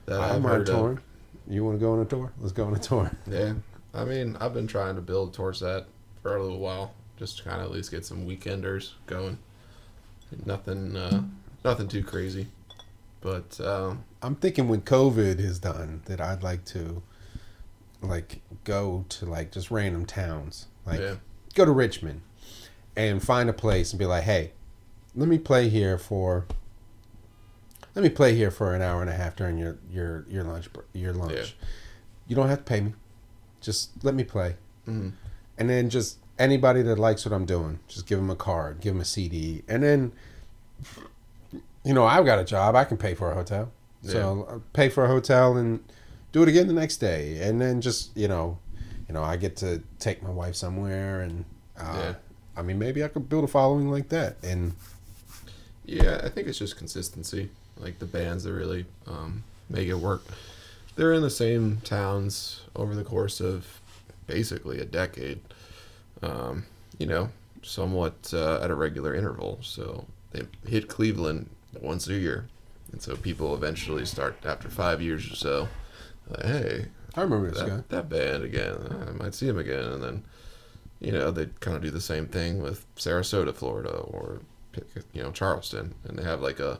[0.05, 0.99] that I am on of.
[1.47, 2.33] You want to go on a tour?
[2.41, 3.09] Let's go on a tour.
[3.25, 3.53] Yeah,
[3.93, 5.85] I mean, I've been trying to build towards that
[6.21, 9.37] for a little while, just to kind of at least get some weekenders going.
[10.45, 11.23] Nothing, uh,
[11.63, 12.47] nothing too crazy,
[13.21, 17.01] but um, I'm thinking when COVID is done, that I'd like to,
[18.01, 21.15] like, go to like just random towns, like yeah,
[21.53, 22.21] go to Richmond,
[22.95, 24.51] and find a place and be like, hey,
[25.15, 26.45] let me play here for.
[27.93, 30.69] Let me play here for an hour and a half during your your your lunch
[30.93, 31.33] your lunch.
[31.33, 31.67] Yeah.
[32.27, 32.93] You don't have to pay me,
[33.59, 34.55] just let me play,
[34.87, 35.11] Mhm.
[35.57, 38.93] and then just anybody that likes what I'm doing, just give them a card, give
[38.93, 40.11] them a CD, and then,
[41.83, 43.71] you know, I've got a job, I can pay for a hotel,
[44.03, 45.83] so I'll pay for a hotel and
[46.31, 48.57] do it again the next day, and then just you know,
[49.07, 51.45] you know, I get to take my wife somewhere, and
[51.79, 52.13] uh, Yeah.
[52.57, 54.73] I mean, maybe I could build a following like that, and
[55.85, 57.49] Yeah, I think it's just consistency.
[57.77, 60.23] Like the bands that really um, make it work.
[60.95, 63.79] They're in the same towns over the course of
[64.27, 65.39] basically a decade.
[66.23, 66.65] Um,
[66.99, 67.29] you know,
[67.63, 69.59] somewhat uh, at a regular interval.
[69.61, 72.47] So they hit Cleveland once a year,
[72.91, 75.67] and so people eventually start after five years or so.
[76.29, 77.69] Like, hey, I remember this guy.
[77.69, 79.05] that, that band again.
[79.07, 80.23] I might see him again, and then
[80.99, 84.41] you know they kind of do the same thing with Sarasota, Florida, or
[85.13, 86.79] you know Charleston, and they have like a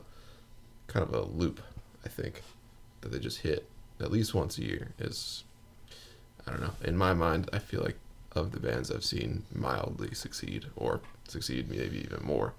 [0.86, 1.60] kind of a loop.
[2.04, 2.42] I think
[3.00, 3.68] that they just hit
[4.00, 4.92] at least once a year.
[4.98, 5.44] Is
[6.46, 6.74] I don't know.
[6.84, 7.98] In my mind, I feel like
[8.34, 12.54] of the bands I've seen mildly succeed or succeed maybe even more,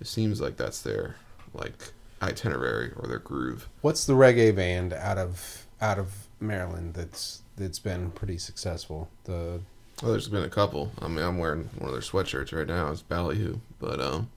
[0.00, 1.16] it seems like that's their
[1.54, 3.68] like itinerary or their groove.
[3.82, 9.08] What's the reggae band out of out of Maryland that's that's been pretty successful?
[9.24, 9.60] The
[10.02, 10.92] Well, there's been a couple.
[11.00, 12.90] I mean, I'm wearing one of their sweatshirts right now.
[12.90, 14.28] It's Ballyhoo, but um,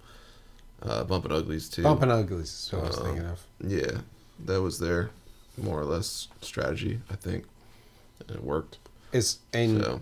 [0.81, 1.83] uh, Bumpin' Uglies too.
[1.83, 3.45] Bumpin' Uglies is what I was Uh, thinking of.
[3.65, 4.01] Yeah,
[4.45, 5.09] that was their
[5.57, 7.43] more or less strategy, I think,
[8.21, 8.77] and it worked.
[9.11, 10.01] It's and so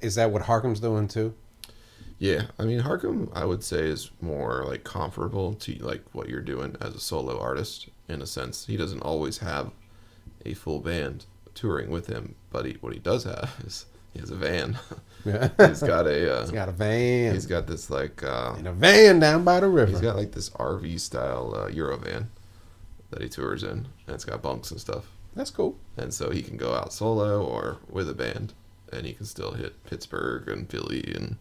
[0.00, 1.34] is that what Harkham's doing too?
[2.18, 6.40] yeah, I mean, Harkham, I would say is more like comparable to like what you're
[6.40, 8.66] doing as a solo artist in a sense.
[8.66, 9.70] He doesn't always have
[10.44, 14.30] a full band touring with him, but he, what he does have is he has
[14.30, 14.78] a van.
[15.24, 17.34] Yeah, he's got a uh, he's got a van.
[17.34, 19.90] he's got this like uh, in a van down by the river.
[19.90, 22.26] He's got like this RV style uh, Eurovan
[23.10, 23.70] that he tours in,
[24.06, 25.06] and it's got bunks and stuff.
[25.36, 25.76] That's cool.
[25.96, 28.54] And so he can go out solo or with a band,
[28.92, 31.36] and he can still hit Pittsburgh and Philly and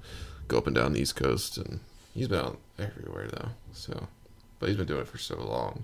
[0.48, 1.58] go up and down the East Coast.
[1.58, 1.80] And
[2.14, 3.50] he's been out everywhere though.
[3.74, 4.08] So,
[4.60, 5.84] but he's been doing it for so long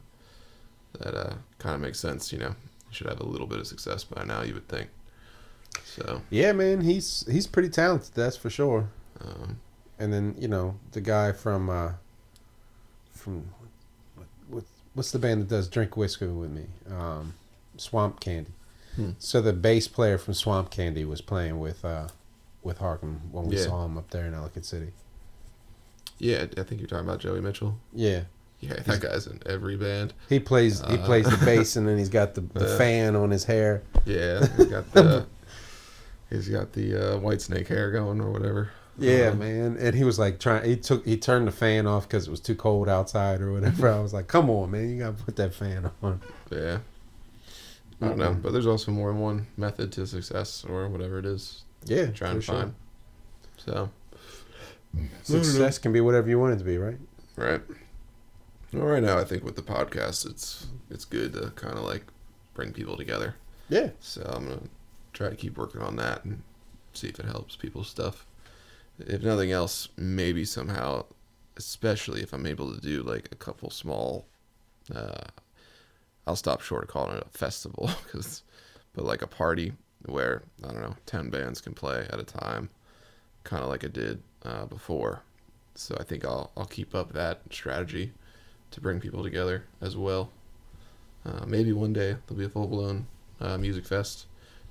[0.99, 2.31] that uh, kind of makes sense.
[2.31, 2.55] You know,
[2.89, 4.41] he should have a little bit of success by now.
[4.43, 4.89] You would think.
[5.85, 8.11] So, Yeah, man, he's he's pretty talented.
[8.13, 8.89] That's for sure.
[9.21, 9.59] um,
[9.99, 11.93] And then you know the guy from uh,
[13.11, 13.45] from
[14.15, 16.65] what, what what's the band that does Drink Whiskey with me?
[16.91, 17.33] Um,
[17.77, 18.51] Swamp Candy.
[18.95, 19.11] Hmm.
[19.19, 22.07] So the bass player from Swamp Candy was playing with uh,
[22.61, 23.63] with Harkham when we Yeah.
[23.65, 24.91] saw him up there in Ellicott City.
[26.19, 27.77] yeah, I think you're talking about Joey Mitchell.
[27.93, 28.21] Yeah,
[28.61, 30.13] Yeah, that guy's in every band.
[30.29, 31.05] He plays he Uh.
[31.05, 32.77] plays the bass and then he's got the, the Yeah.
[32.77, 33.81] fan on his hair.
[34.05, 35.25] Yeah, he's got the
[36.29, 38.69] he's got the uh, Whitesnake hair going or whatever.
[38.97, 39.77] Yeah, Um, man.
[39.79, 40.63] And he was like trying.
[40.69, 43.87] He took he turned the fan off because it was too cold outside or whatever.
[43.91, 46.21] I was like, come on, man, you gotta put that fan on.
[46.51, 46.77] Yeah.
[48.03, 51.25] I don't know, but there's also more than one method to success or whatever it
[51.25, 52.55] is Yeah, you're trying for to sure.
[52.55, 52.75] find.
[53.57, 53.89] So,
[55.23, 56.97] Success can be whatever you want it to be, right?
[57.35, 57.61] right.
[58.71, 62.05] Well, right now I think with the podcast, it's it's good to kind of like
[62.53, 63.35] bring people together.
[63.69, 63.89] Yeah.
[63.99, 64.61] So I'm gonna
[65.13, 66.41] try to keep working on that and
[66.93, 68.25] see if it helps people's stuff.
[68.99, 71.05] If nothing else, maybe somehow,
[71.57, 74.25] especially if I'm able to do like a couple small,
[74.93, 75.25] uh,
[76.25, 78.43] I'll stop short of calling it a festival, cause,
[78.93, 79.73] but like a party
[80.05, 82.69] where I don't know, ten bands can play at a time,
[83.43, 85.21] kind of like I did uh, before.
[85.75, 88.11] So I think I'll I'll keep up that strategy
[88.71, 90.29] to bring people together as well.
[91.25, 93.07] Uh, maybe one day there'll be a full blown
[93.39, 94.25] uh, music fest.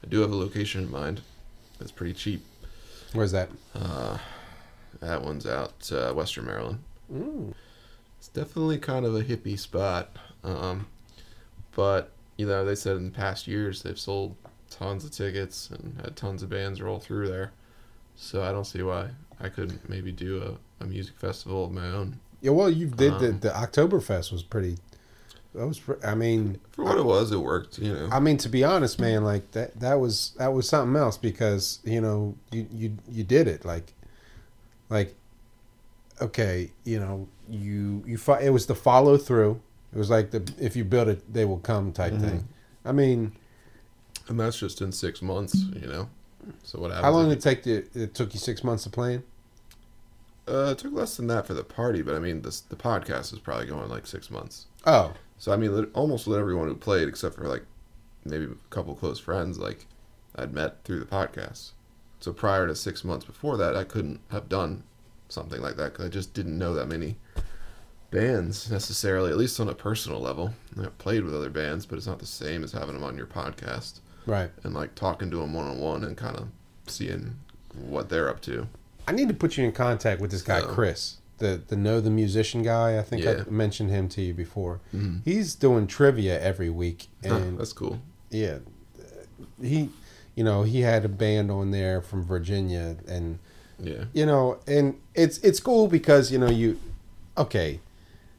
[0.05, 1.23] I do have a location in mind.
[1.79, 2.45] That's pretty cheap.
[3.13, 3.51] Where's that?
[3.75, 4.19] Uh,
[5.01, 6.79] that one's out uh, Western Maryland.
[7.13, 7.55] Mm.
[8.19, 10.17] It's definitely kind of a hippie spot.
[10.45, 10.87] Um,
[11.75, 14.37] but you know, they said in the past years they've sold
[14.71, 17.53] tons of tickets and had tons of bands roll through there.
[18.17, 20.43] So I don't see why I couldn't maybe do
[20.81, 22.19] a, a music festival of my own.
[22.41, 24.79] Yeah, well, you did the Um, the Oktoberfest was pretty.
[25.55, 25.81] That was.
[26.05, 27.79] I mean, For what it was, it worked.
[27.79, 28.09] You know.
[28.11, 31.81] I mean, to be honest, man, like that that was that was something else because
[31.85, 33.93] you know you you you did it like
[34.89, 35.15] like
[36.21, 39.61] okay, you know you you it was the follow through.
[39.95, 42.29] It was like the if you build it, they will come type Mm-hmm.
[42.29, 42.49] thing.
[42.85, 43.33] I mean,
[44.29, 46.09] And that's just in six months, you know.
[46.65, 47.85] So what how long did it take to?
[47.95, 49.23] It took you six months to plan.
[50.49, 53.33] Uh, it took less than that for the party, but I mean, this the podcast
[53.33, 54.67] is probably going like six months.
[54.87, 57.65] Oh, So I mean, almost everyone who played, except for like
[58.25, 59.87] maybe a couple close friends, like
[60.35, 61.73] I'd met through the podcast.
[62.21, 64.85] So prior to six months before that, I couldn't have done
[65.29, 67.17] something like that because I just didn't know that many
[68.13, 70.55] bands necessarily, at least on a personal level.
[70.79, 73.27] I've played with other bands, but it's not the same as having them on your
[73.27, 74.51] podcast right.
[74.63, 76.49] and like talking to them one on one and kind of
[76.87, 77.35] seeing
[77.75, 78.69] what they're up to.
[79.09, 82.01] I need to put you in contact with this guy So- Chris, the the know
[82.01, 82.99] the musician guy.
[82.99, 83.43] I think Yeah.
[83.47, 84.81] I mentioned him to you before.
[84.95, 85.23] Mhm.
[85.25, 87.99] He's doing trivia every week, Huh, and that's cool.
[88.31, 88.59] yeah,
[89.61, 89.89] he,
[90.37, 93.39] you know, he had a band on there from Virginia, and
[93.81, 94.05] Yeah.
[94.13, 96.79] you know, and it's it's cool because you know you,
[97.37, 97.81] okay,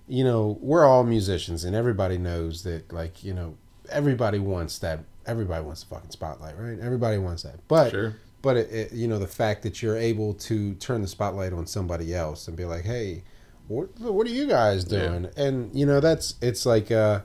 [0.07, 3.55] you know, we're all musicians, and everybody knows that, like, you know,
[3.89, 4.99] everybody wants that.
[5.25, 6.77] Everybody wants the fucking spotlight, right?
[6.81, 8.15] Everybody wants that, but Sure.
[8.41, 11.65] but it, it, you know the fact that you're able to turn the spotlight on
[11.65, 13.23] somebody else and be like hey
[13.69, 15.07] what, what are you guys Yeah.
[15.07, 17.21] doing and you know that's it's like uh,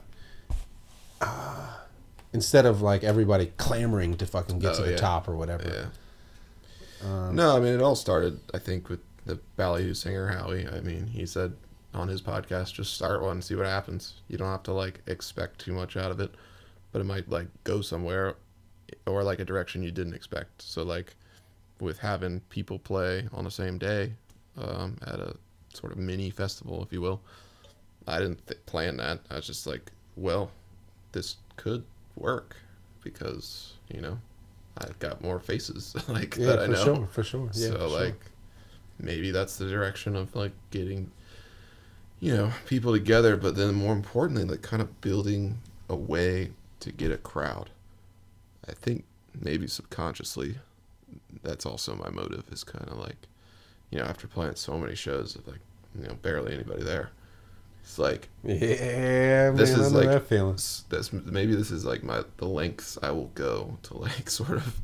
[1.19, 1.67] uh
[2.31, 4.97] instead of like everybody clamoring to fucking get Oh, to the yeah.
[4.97, 5.89] top or whatever
[7.03, 7.09] Yeah.
[7.27, 10.67] um, No, I mean it all started, I think, with the Ballyhoo singer Howie.
[10.67, 11.53] I mean, he said
[11.93, 14.21] on his podcast, just start one, see what happens.
[14.27, 16.31] You don't have to like expect too much out of it,
[16.91, 18.35] but it might like go somewhere
[19.05, 20.61] or like a direction you didn't expect.
[20.61, 21.15] So like
[21.79, 24.13] with having people play on the same day
[24.57, 25.35] um, at a
[25.73, 27.21] sort of mini festival, if you will,
[28.07, 29.19] I didn't th- plan that.
[29.29, 30.51] I was just like, well,
[31.11, 31.83] this could
[32.15, 32.55] work
[33.03, 34.17] because you know
[34.77, 36.75] I've got more faces like yeah that I know.
[36.75, 37.87] for sure for sure yeah so for sure.
[38.05, 38.25] like
[38.99, 41.09] maybe that's the direction of like getting
[42.19, 46.91] you know people together but then more importantly like kind of building a way to
[46.91, 47.69] get a crowd.
[48.67, 49.05] I think
[49.39, 50.57] maybe subconsciously
[51.43, 53.17] that's also my motive is kind of like
[53.89, 55.59] you know after playing so many shows of like
[55.99, 57.09] you know barely anybody there
[57.81, 60.57] it's like yeah this man, is like that feeling.
[60.89, 64.81] that's maybe this is like my the lengths I will go to like sort of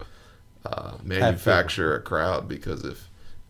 [0.66, 3.10] uh, manufacture a crowd because if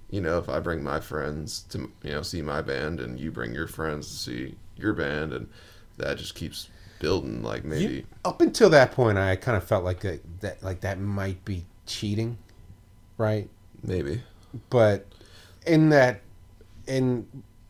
[0.10, 3.32] you know if I bring my friends to you know see my band and you
[3.32, 5.50] bring your friends to see your band and
[5.98, 9.84] that just keeps building like maybe You- up until that point i kind of felt
[9.84, 12.38] like that, that like that might be cheating
[13.18, 13.50] right?
[13.84, 14.22] Maybe.
[14.70, 15.06] But
[15.66, 16.22] in that
[16.88, 17.28] in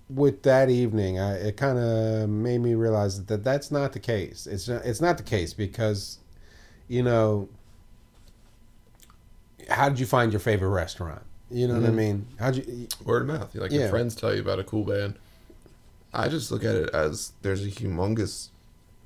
[0.10, 4.48] with that evening I, it kind of made me realize that that's not the case.
[4.48, 6.20] It's not, it's not the case because
[6.88, 7.50] you know
[9.70, 11.96] how did you find your favorite restaurant you know what i Mhm.
[11.96, 13.82] mean how'd you word of mouth like Yeah.
[13.82, 15.16] your friends tell you about a cool band
[16.14, 18.48] I just look at it as there's a humongous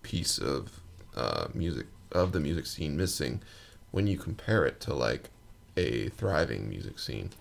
[0.03, 0.79] piece of
[1.15, 3.41] uh, music of the music scene missing
[3.89, 5.31] when you compare it to like
[5.75, 7.31] a thriving music scene.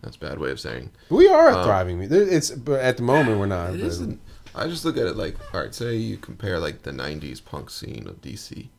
[0.00, 0.92] That's a bad way of saying.
[1.10, 4.18] we are Um, thriving it's but at the moment we're not It isn't.
[4.54, 7.68] I just look at it like, all right, say you compare like the '90s punk
[7.68, 8.70] scene of DC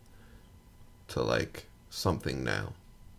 [1.09, 2.73] to like something now.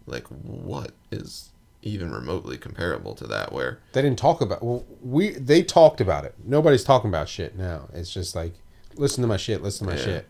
[0.07, 1.51] Like, what is
[1.83, 3.53] even remotely comparable to that?
[3.53, 4.63] Where They didn't talk about.
[4.63, 6.35] Well, we they talked about it.
[6.45, 7.89] Nobody's talking about shit now.
[7.93, 8.55] It's just like,
[8.97, 9.63] listen to my shit.
[9.63, 10.05] Listen to my Yeah.
[10.05, 10.29] shit.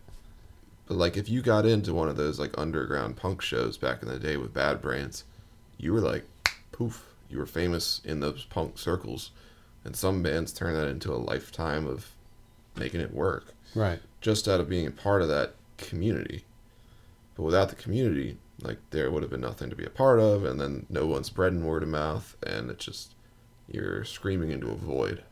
[0.87, 4.09] But like, if you got into one of those like underground punk shows back in
[4.09, 5.25] the day with Bad Brains,
[5.79, 6.25] you were like,
[6.73, 9.31] poof, you were famous in those punk circles,
[9.85, 12.11] and some bands turn that into a lifetime of
[12.77, 14.01] making it work Right.
[14.21, 16.45] just out of being a part of that community.
[17.37, 20.45] But without the community, like there would have been nothing to be a part of,
[20.45, 23.15] and then no one's spreading word of mouth, and it's just
[23.71, 25.23] you're screaming into a void,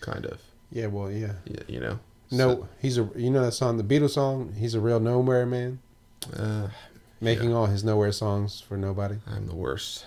[0.00, 0.40] kind of.
[0.70, 0.86] Yeah.
[0.86, 1.10] Well.
[1.10, 1.32] Yeah.
[1.44, 1.98] You, you know.
[2.30, 3.08] No, he's a.
[3.14, 4.54] You know that song, the Beatles song.
[4.58, 5.78] He's a real nowhere man,
[6.36, 6.68] uh,
[7.20, 9.16] making all his nowhere songs for nobody.
[9.26, 10.04] I'm the worst.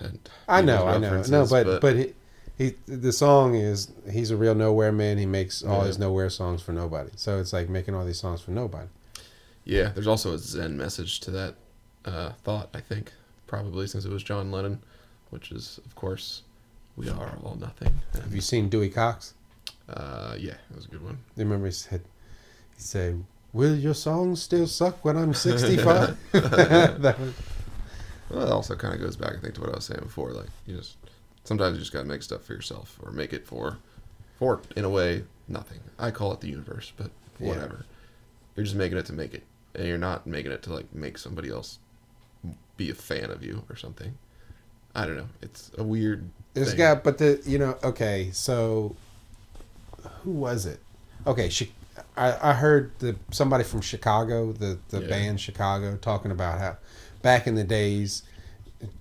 [0.48, 1.22] I know, I know.
[1.30, 2.14] No, but but he,
[2.58, 5.18] he the song is he's a real nowhere man.
[5.18, 5.88] He makes all Yeah.
[5.88, 7.12] his nowhere songs for nobody.
[7.16, 8.88] So it's like making all these songs for nobody.
[9.64, 11.56] Yeah, there's also a Zen message to that
[12.06, 13.12] uh, thought, I think,
[13.48, 14.80] probably since it was John Lennon,
[15.30, 16.44] which is, of course,
[16.96, 17.94] we are all nothing.
[18.14, 19.34] Have you seen Dewey Cox?
[19.90, 21.18] Uh, yeah, that was a good one.
[21.36, 22.02] You remember he said,
[22.76, 23.24] he said,
[23.54, 27.34] "Will your songs still suck when I'm 65?" that was,
[28.30, 30.32] Well, it also kind of goes back, I think, to what I was saying before.
[30.32, 30.98] Like, you just
[31.44, 33.78] sometimes you just gotta make stuff for yourself, or make it for,
[34.38, 35.80] for in a way, nothing.
[35.98, 37.48] I call it the universe, but Yeah.
[37.50, 37.86] whatever.
[38.56, 39.44] You're just making it to make it,
[39.76, 41.80] and you're not making it to like make somebody else
[42.78, 44.18] be a fan of you or something.
[44.96, 45.28] I don't know.
[45.42, 46.30] It's a weird.
[46.54, 48.96] This guy, but the you know, okay, so
[50.24, 50.80] who was it?
[51.26, 51.70] Okay, Chi-
[52.16, 55.08] I I heard the somebody from Chicago, the the Yeah.
[55.08, 56.78] band Chicago, talking about how
[57.22, 58.24] back in the days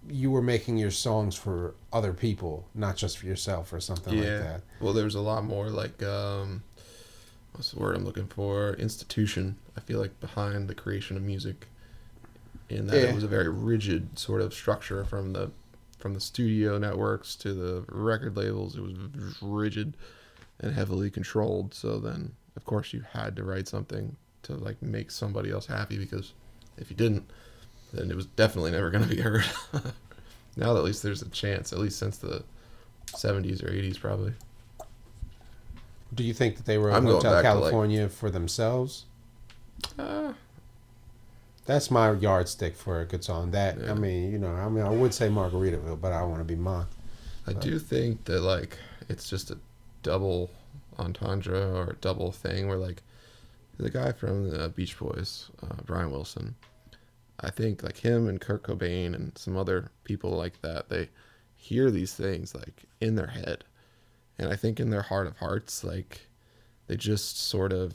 [0.09, 4.27] you were making your songs for other people, not just for yourself or something like
[4.27, 4.61] that.
[4.81, 6.63] Well, there was a lot more like um,
[7.53, 8.75] what's the word I'm looking for?
[8.75, 9.57] Institution.
[9.77, 11.69] I feel like behind the creation of music,
[12.69, 13.09] in that Yeah.
[13.11, 15.51] it was a very rigid sort of structure from the
[15.99, 18.77] from the studio networks to the record labels.
[18.77, 18.93] It was
[19.41, 19.97] rigid
[20.61, 21.73] and heavily controlled.
[21.75, 25.99] So then, of course, you had to write something to like make somebody else happy
[25.99, 26.33] because
[26.77, 27.31] if you didn't,
[27.93, 29.45] then it was definitely never going to be heard.
[30.57, 32.45] now at least there's a chance, at least since the
[33.09, 34.35] 70s or 80s probably.
[36.15, 39.07] Do you think that they were I'm Hotel to, like- California for themselves?
[39.99, 40.33] Uh,
[41.67, 43.51] That's my yardstick for a good song.
[43.51, 43.91] That Yeah.
[43.91, 46.45] I mean, you know, I mean, I would say Margaritaville, but I don't want to
[46.45, 46.95] be mocked.
[47.47, 49.59] I do think that like it's just a
[50.03, 50.51] double
[50.99, 53.03] entendre or a double thing where like
[53.79, 56.55] the guy from the Beach Boys, uh, Brian Wilson,
[57.41, 61.11] I think like him and Kurt Cobain and some other people like that, they
[61.55, 63.65] hear these things like in their head,
[64.39, 66.29] and I think in their heart of hearts, like
[66.87, 67.95] they just sort of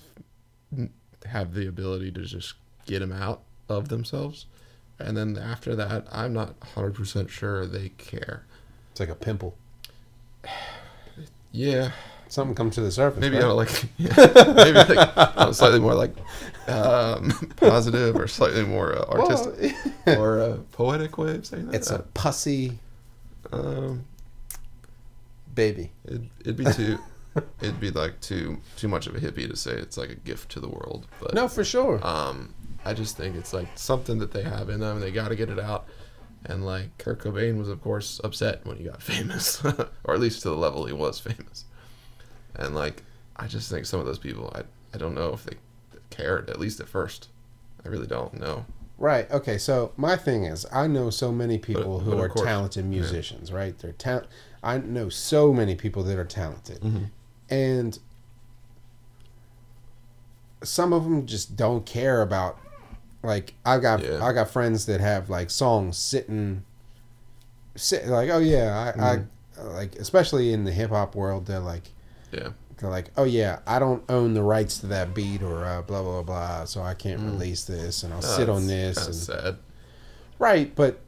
[1.26, 2.54] have the ability to just
[2.86, 3.44] get them out
[3.78, 4.46] of themselves.
[5.00, 8.46] And then after that, I'm not 100% sure they care.
[8.92, 9.56] It's like a pimple.
[11.54, 11.92] Yeah,
[12.30, 13.20] Something comes to the surface.
[13.20, 13.44] maybe right?
[13.44, 14.14] on like yeah,
[14.56, 16.16] maybe like a slightly more like
[16.70, 21.76] um, positive or slightly more uh, artistic Well, or a poetic way of saying that.
[21.76, 22.80] it's a pussy
[23.52, 24.06] um,
[25.54, 25.92] baby.
[26.06, 27.00] it'd, it'd be too
[27.60, 30.50] it'd be like too too much of a hippie to say it's like a gift
[30.52, 31.08] to the world.
[31.20, 32.00] But No, for sure.
[32.08, 32.54] um,
[32.86, 34.98] I just think it's like something that they have in them.
[34.98, 35.86] and They got to get it out.
[36.46, 40.42] And like Kurt Cobain was, of course, upset when he got famous, or at least
[40.44, 41.66] to the level he was famous.
[42.56, 43.04] And like,
[43.38, 44.64] I just think some of those people, I
[44.94, 45.56] I don't know if they
[46.10, 47.30] cared at least at first.
[47.86, 48.66] I really don't know.
[48.98, 49.30] Right.
[49.32, 49.58] Okay.
[49.58, 52.86] So my thing is, I know so many people But- who but are course, talented
[52.86, 53.52] musicians.
[53.52, 53.78] Right.
[53.78, 54.24] They're ta-
[54.64, 57.04] I know so many people that are talented, Mm-hmm.
[57.50, 57.98] and
[60.64, 62.58] some of them just don't care about.
[63.24, 64.24] Like I got Yeah.
[64.24, 66.64] I got friends that have like songs sitting,
[67.76, 69.62] sit like oh yeah I, Mm-hmm.
[69.62, 71.84] I like especially in the hip hop world they're like
[72.32, 75.82] Yeah, they're like, oh yeah, I don't own the rights to that beat or uh,
[75.84, 79.06] blah blah blah, so I can't release this, and I'll sit on this.
[79.06, 79.58] And, sad.
[80.40, 81.00] right, but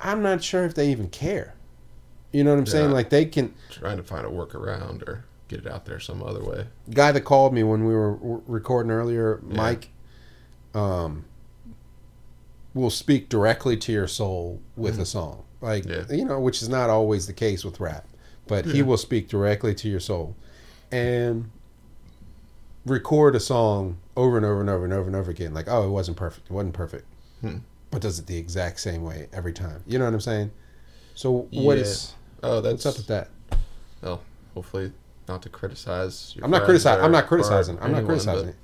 [0.00, 1.54] I'm not sure if they even care.
[2.32, 2.92] You know what I'm saying?
[2.92, 3.54] Like they can.
[3.70, 6.66] Trying to find a workaround or get it out there some other way.
[6.90, 8.14] Guy that called me when we were
[8.46, 9.56] recording earlier, Yeah.
[9.56, 9.90] Mike,
[10.76, 11.24] um,
[12.74, 16.12] will speak directly to your soul with a song, like Mm-hmm.
[16.12, 16.18] Yeah.
[16.18, 18.06] you know, which is not always the case with rap,
[18.46, 20.36] but he will speak directly to your soul,
[20.92, 21.50] and
[22.84, 25.52] record a song over and over and over and over and over again.
[25.54, 26.46] Like, oh, it wasn't perfect.
[26.48, 27.04] It wasn't perfect.
[27.40, 27.58] Hmm.
[27.90, 29.82] But does it the exact same way every time.
[29.86, 30.50] You know what I'm saying?
[31.14, 31.82] So what Yeah.
[31.84, 33.28] is Oh, that's what's up with that?
[34.02, 34.20] Well,
[34.54, 34.92] hopefully
[35.26, 36.34] not to criticize.
[36.36, 37.02] Your I'm not criticizing.
[37.04, 37.78] I'm not criticizing.
[37.80, 38.54] I'm not criticizing.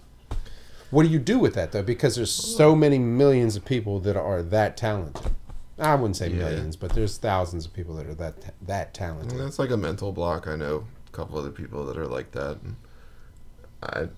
[0.93, 1.83] What do you do with that though?
[1.83, 5.33] Because there's so many millions of people that are that talented.
[5.79, 6.37] I wouldn't say Yeah.
[6.45, 9.39] millions, but there's thousands of people that are that that talented.
[9.39, 10.47] That's like a mental block.
[10.47, 12.59] I know a couple other people that are like that.
[12.63, 12.77] And
[13.83, 14.09] I,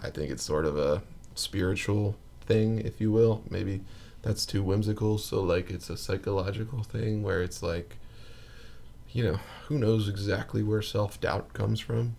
[0.00, 1.02] I think it's sort of a
[1.34, 2.14] spiritual
[2.46, 3.42] thing, if you will.
[3.50, 3.82] Maybe
[4.22, 5.18] that's too whimsical.
[5.18, 7.96] So like, it's a psychological thing where it's like,
[9.10, 12.14] you know, who knows exactly where self doubt comes from,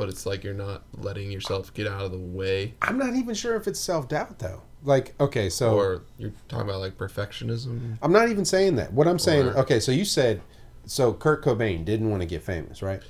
[0.00, 3.34] but it's like you're not letting yourself get out of the way, I'm not even
[3.34, 4.62] sure if it's self doubt though.
[4.82, 7.98] Like, okay, so or you're talking about like perfectionism.
[8.00, 8.94] I'm not even saying that.
[8.94, 10.40] What I'm saying, Or- okay, so you said,
[10.86, 13.02] so Kurt Cobain didn't want to get famous, right?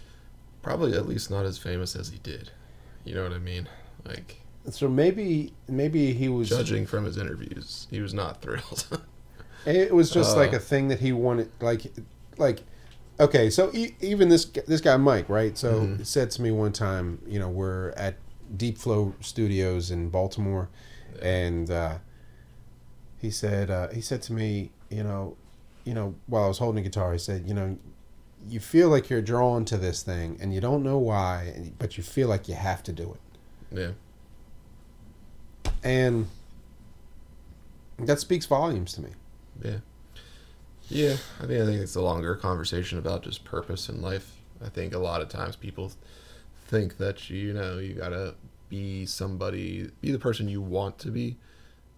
[0.62, 2.50] Probably at least not as famous as he did.
[3.04, 3.68] You know what I mean?
[4.04, 4.40] Like.
[4.68, 8.84] So maybe maybe he was judging from his interviews, he was not thrilled.
[9.66, 11.82] It was just Uh, like a thing that he wanted, like,
[12.38, 12.62] like,
[13.20, 13.50] okay.
[13.50, 15.56] So e- even this this guy Mike, right?
[15.56, 15.98] So Mhm.
[15.98, 18.16] he said to me one time, you know, we're at
[18.56, 20.68] Deep Flow Studios in Baltimore,
[21.22, 21.98] and uh,
[23.18, 25.36] he said uh, he said to me, you know,
[25.84, 27.78] you know, while I was holding a guitar, he said, you know,
[28.48, 32.02] you feel like you're drawn to this thing, and you don't know why, but you
[32.02, 33.90] feel like you have to do it, yeah,
[35.84, 36.26] and
[37.98, 39.10] that speaks volumes to me.
[39.62, 39.78] yeah,
[40.90, 41.16] yeah.
[41.40, 44.36] I mean, I think it's a longer conversation about just purpose in life.
[44.64, 45.92] I think a lot of times people
[46.66, 48.34] think that you know you gotta
[48.68, 51.36] be somebody, be the person you want to be,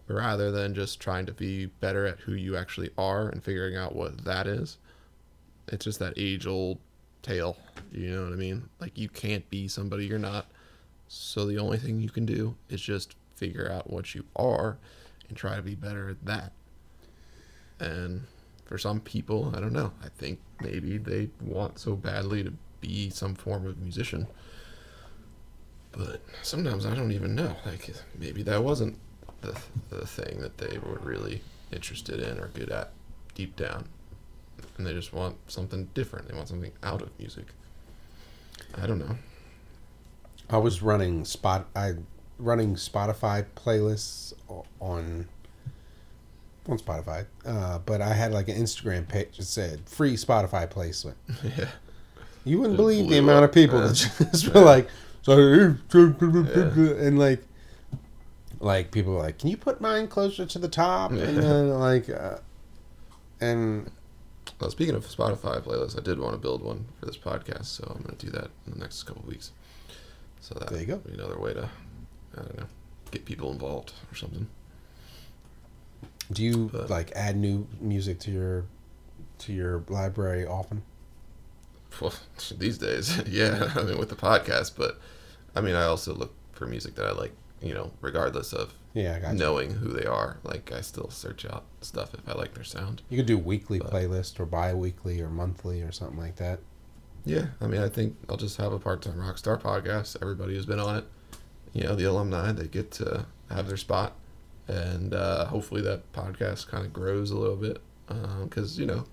[0.08, 3.94] rather than just trying to be better at who you actually are and figuring out
[3.94, 4.78] what that is.
[5.68, 6.78] It's just that age old
[7.22, 7.56] tale.
[7.92, 8.68] You know what I mean?
[8.80, 10.46] Like you can't be somebody you're not.
[11.08, 14.78] So the only thing you can do is just figure out what you are
[15.28, 16.52] and try to be better at that.
[17.80, 18.22] And
[18.72, 19.92] for some people, I don't know.
[20.02, 24.26] I think maybe they want so badly to be some form of musician.
[25.90, 27.54] But sometimes I don't even know.
[27.66, 28.98] Like maybe that wasn't
[29.42, 29.54] the
[29.90, 32.92] the thing that they were really interested in or good at
[33.34, 33.90] deep down.
[34.78, 36.28] And they just want something different.
[36.28, 37.48] They want something out of music.
[38.80, 39.18] I don't know.
[40.48, 41.96] I was running spot I
[42.38, 44.32] running Spotify playlists
[44.80, 45.28] on
[46.68, 51.16] on Spotify, uh, but I had like an Instagram page that said free Spotify placement.
[51.58, 51.68] yeah.
[52.44, 53.88] You wouldn't believe the amount up, of people yeah.
[53.88, 53.94] that
[54.32, 54.88] just were like,
[55.22, 57.42] so and like,
[58.60, 61.12] like people were like, can you put mine closer to the top?
[61.12, 62.38] And then like, uh,
[63.40, 63.90] and
[64.60, 67.84] Well, speaking of Spotify playlists, I did want to build one for this podcast, so
[67.94, 69.52] I'm going to do that in the next couple weeks.
[70.40, 70.96] So that There you go.
[70.96, 71.68] be another way to,
[72.36, 72.66] I don't know,
[73.10, 74.48] get people involved or something.
[76.32, 78.64] Do you But- like add new music to your
[79.38, 80.82] to your library often?
[82.00, 82.14] Well,
[82.58, 83.72] these days, yeah.
[83.76, 84.98] I mean, with the podcast, but
[85.54, 89.16] I mean, I also look for music that I like, you know, regardless of Yeah,
[89.16, 89.38] I got you.
[89.38, 90.38] knowing who they are.
[90.44, 93.02] Like, I still search out stuff if I like their sound.
[93.10, 96.60] You could do weekly But- playlist or bi-weekly or monthly or something like that.
[97.24, 100.16] Yeah, I mean, I think I'll just have a part-time rock star podcast.
[100.22, 101.04] Everybody who's been on it,
[101.72, 104.14] you know, the alumni, they get to have their spot,
[104.68, 107.80] and uh, hopefully that podcast kind of grows a little bit
[108.44, 109.04] because you know,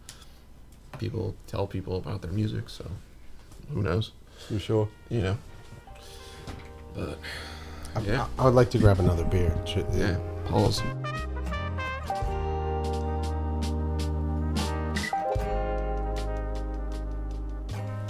[0.98, 2.90] people tell people about their music, so
[3.74, 4.12] who knows,
[4.50, 4.90] You sure?
[5.10, 5.38] you know.
[6.96, 7.18] But
[7.96, 8.28] I, Yeah.
[8.38, 9.56] I, I would like to grab another beer.
[9.94, 10.82] Yeah, pause.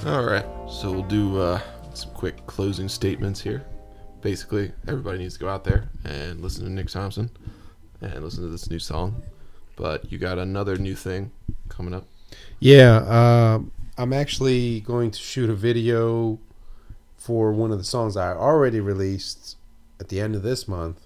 [0.05, 1.59] All right, so we'll do uh,
[1.93, 3.65] some quick closing statements here.
[4.21, 7.29] Basically, everybody needs to go out there and listen to Nick Thompson
[8.01, 9.23] and listen to this new song.
[9.75, 11.31] But you got another new thing
[11.69, 12.05] coming up.
[12.59, 13.59] Yeah, uh,
[13.97, 16.39] I'm actually going to shoot a video
[17.17, 19.57] for one of the songs I already released
[19.99, 21.05] at the end of this month,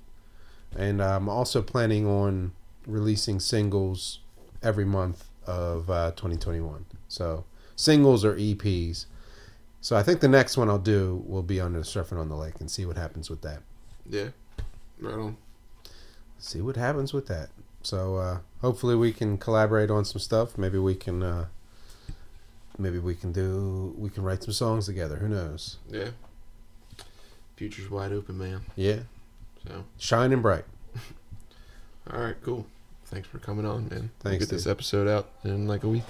[0.76, 2.53] and I'm also planning on
[2.88, 4.20] releasing singles
[4.61, 6.86] every month of uh, 2021.
[7.07, 7.45] So
[7.76, 9.05] singles or EPs.
[9.84, 12.38] So I think the next one I'll do will be on under Surfing on the
[12.38, 13.59] Lake and see what happens with that.
[14.09, 14.29] Yeah,
[14.97, 15.36] right on.
[16.39, 17.49] See what happens with that.
[17.81, 20.57] So uh, hopefully we can collaborate on some stuff.
[20.57, 21.21] Maybe we can.
[21.21, 21.47] Uh,
[22.77, 23.93] maybe we can do.
[23.97, 25.17] We can write some songs together.
[25.17, 25.79] Who knows?
[25.89, 26.11] Yeah,
[27.57, 28.61] future's wide open, man.
[28.77, 28.99] Yeah,
[29.67, 30.63] So, shining bright.
[32.09, 32.65] all right, cool.
[33.07, 34.11] Thanks for coming on, man.
[34.23, 36.03] We'll Thanks, get this episode out in like a week.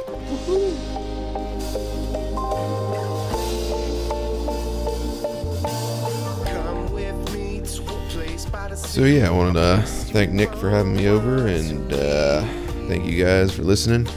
[8.94, 9.82] So yeah, I wanted to
[10.12, 12.44] thank Nick for having me over, and uh,
[12.88, 14.08] thank you guys for listening.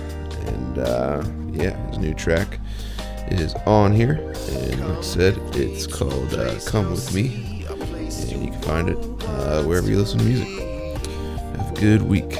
[0.48, 2.60] And uh, yeah, his new track
[3.28, 4.16] is on here,
[4.50, 8.98] and like I said, it's called uh, "Come with Me," and you can find it
[9.24, 10.46] uh, wherever you listen to music.
[11.56, 12.38] Have a good week.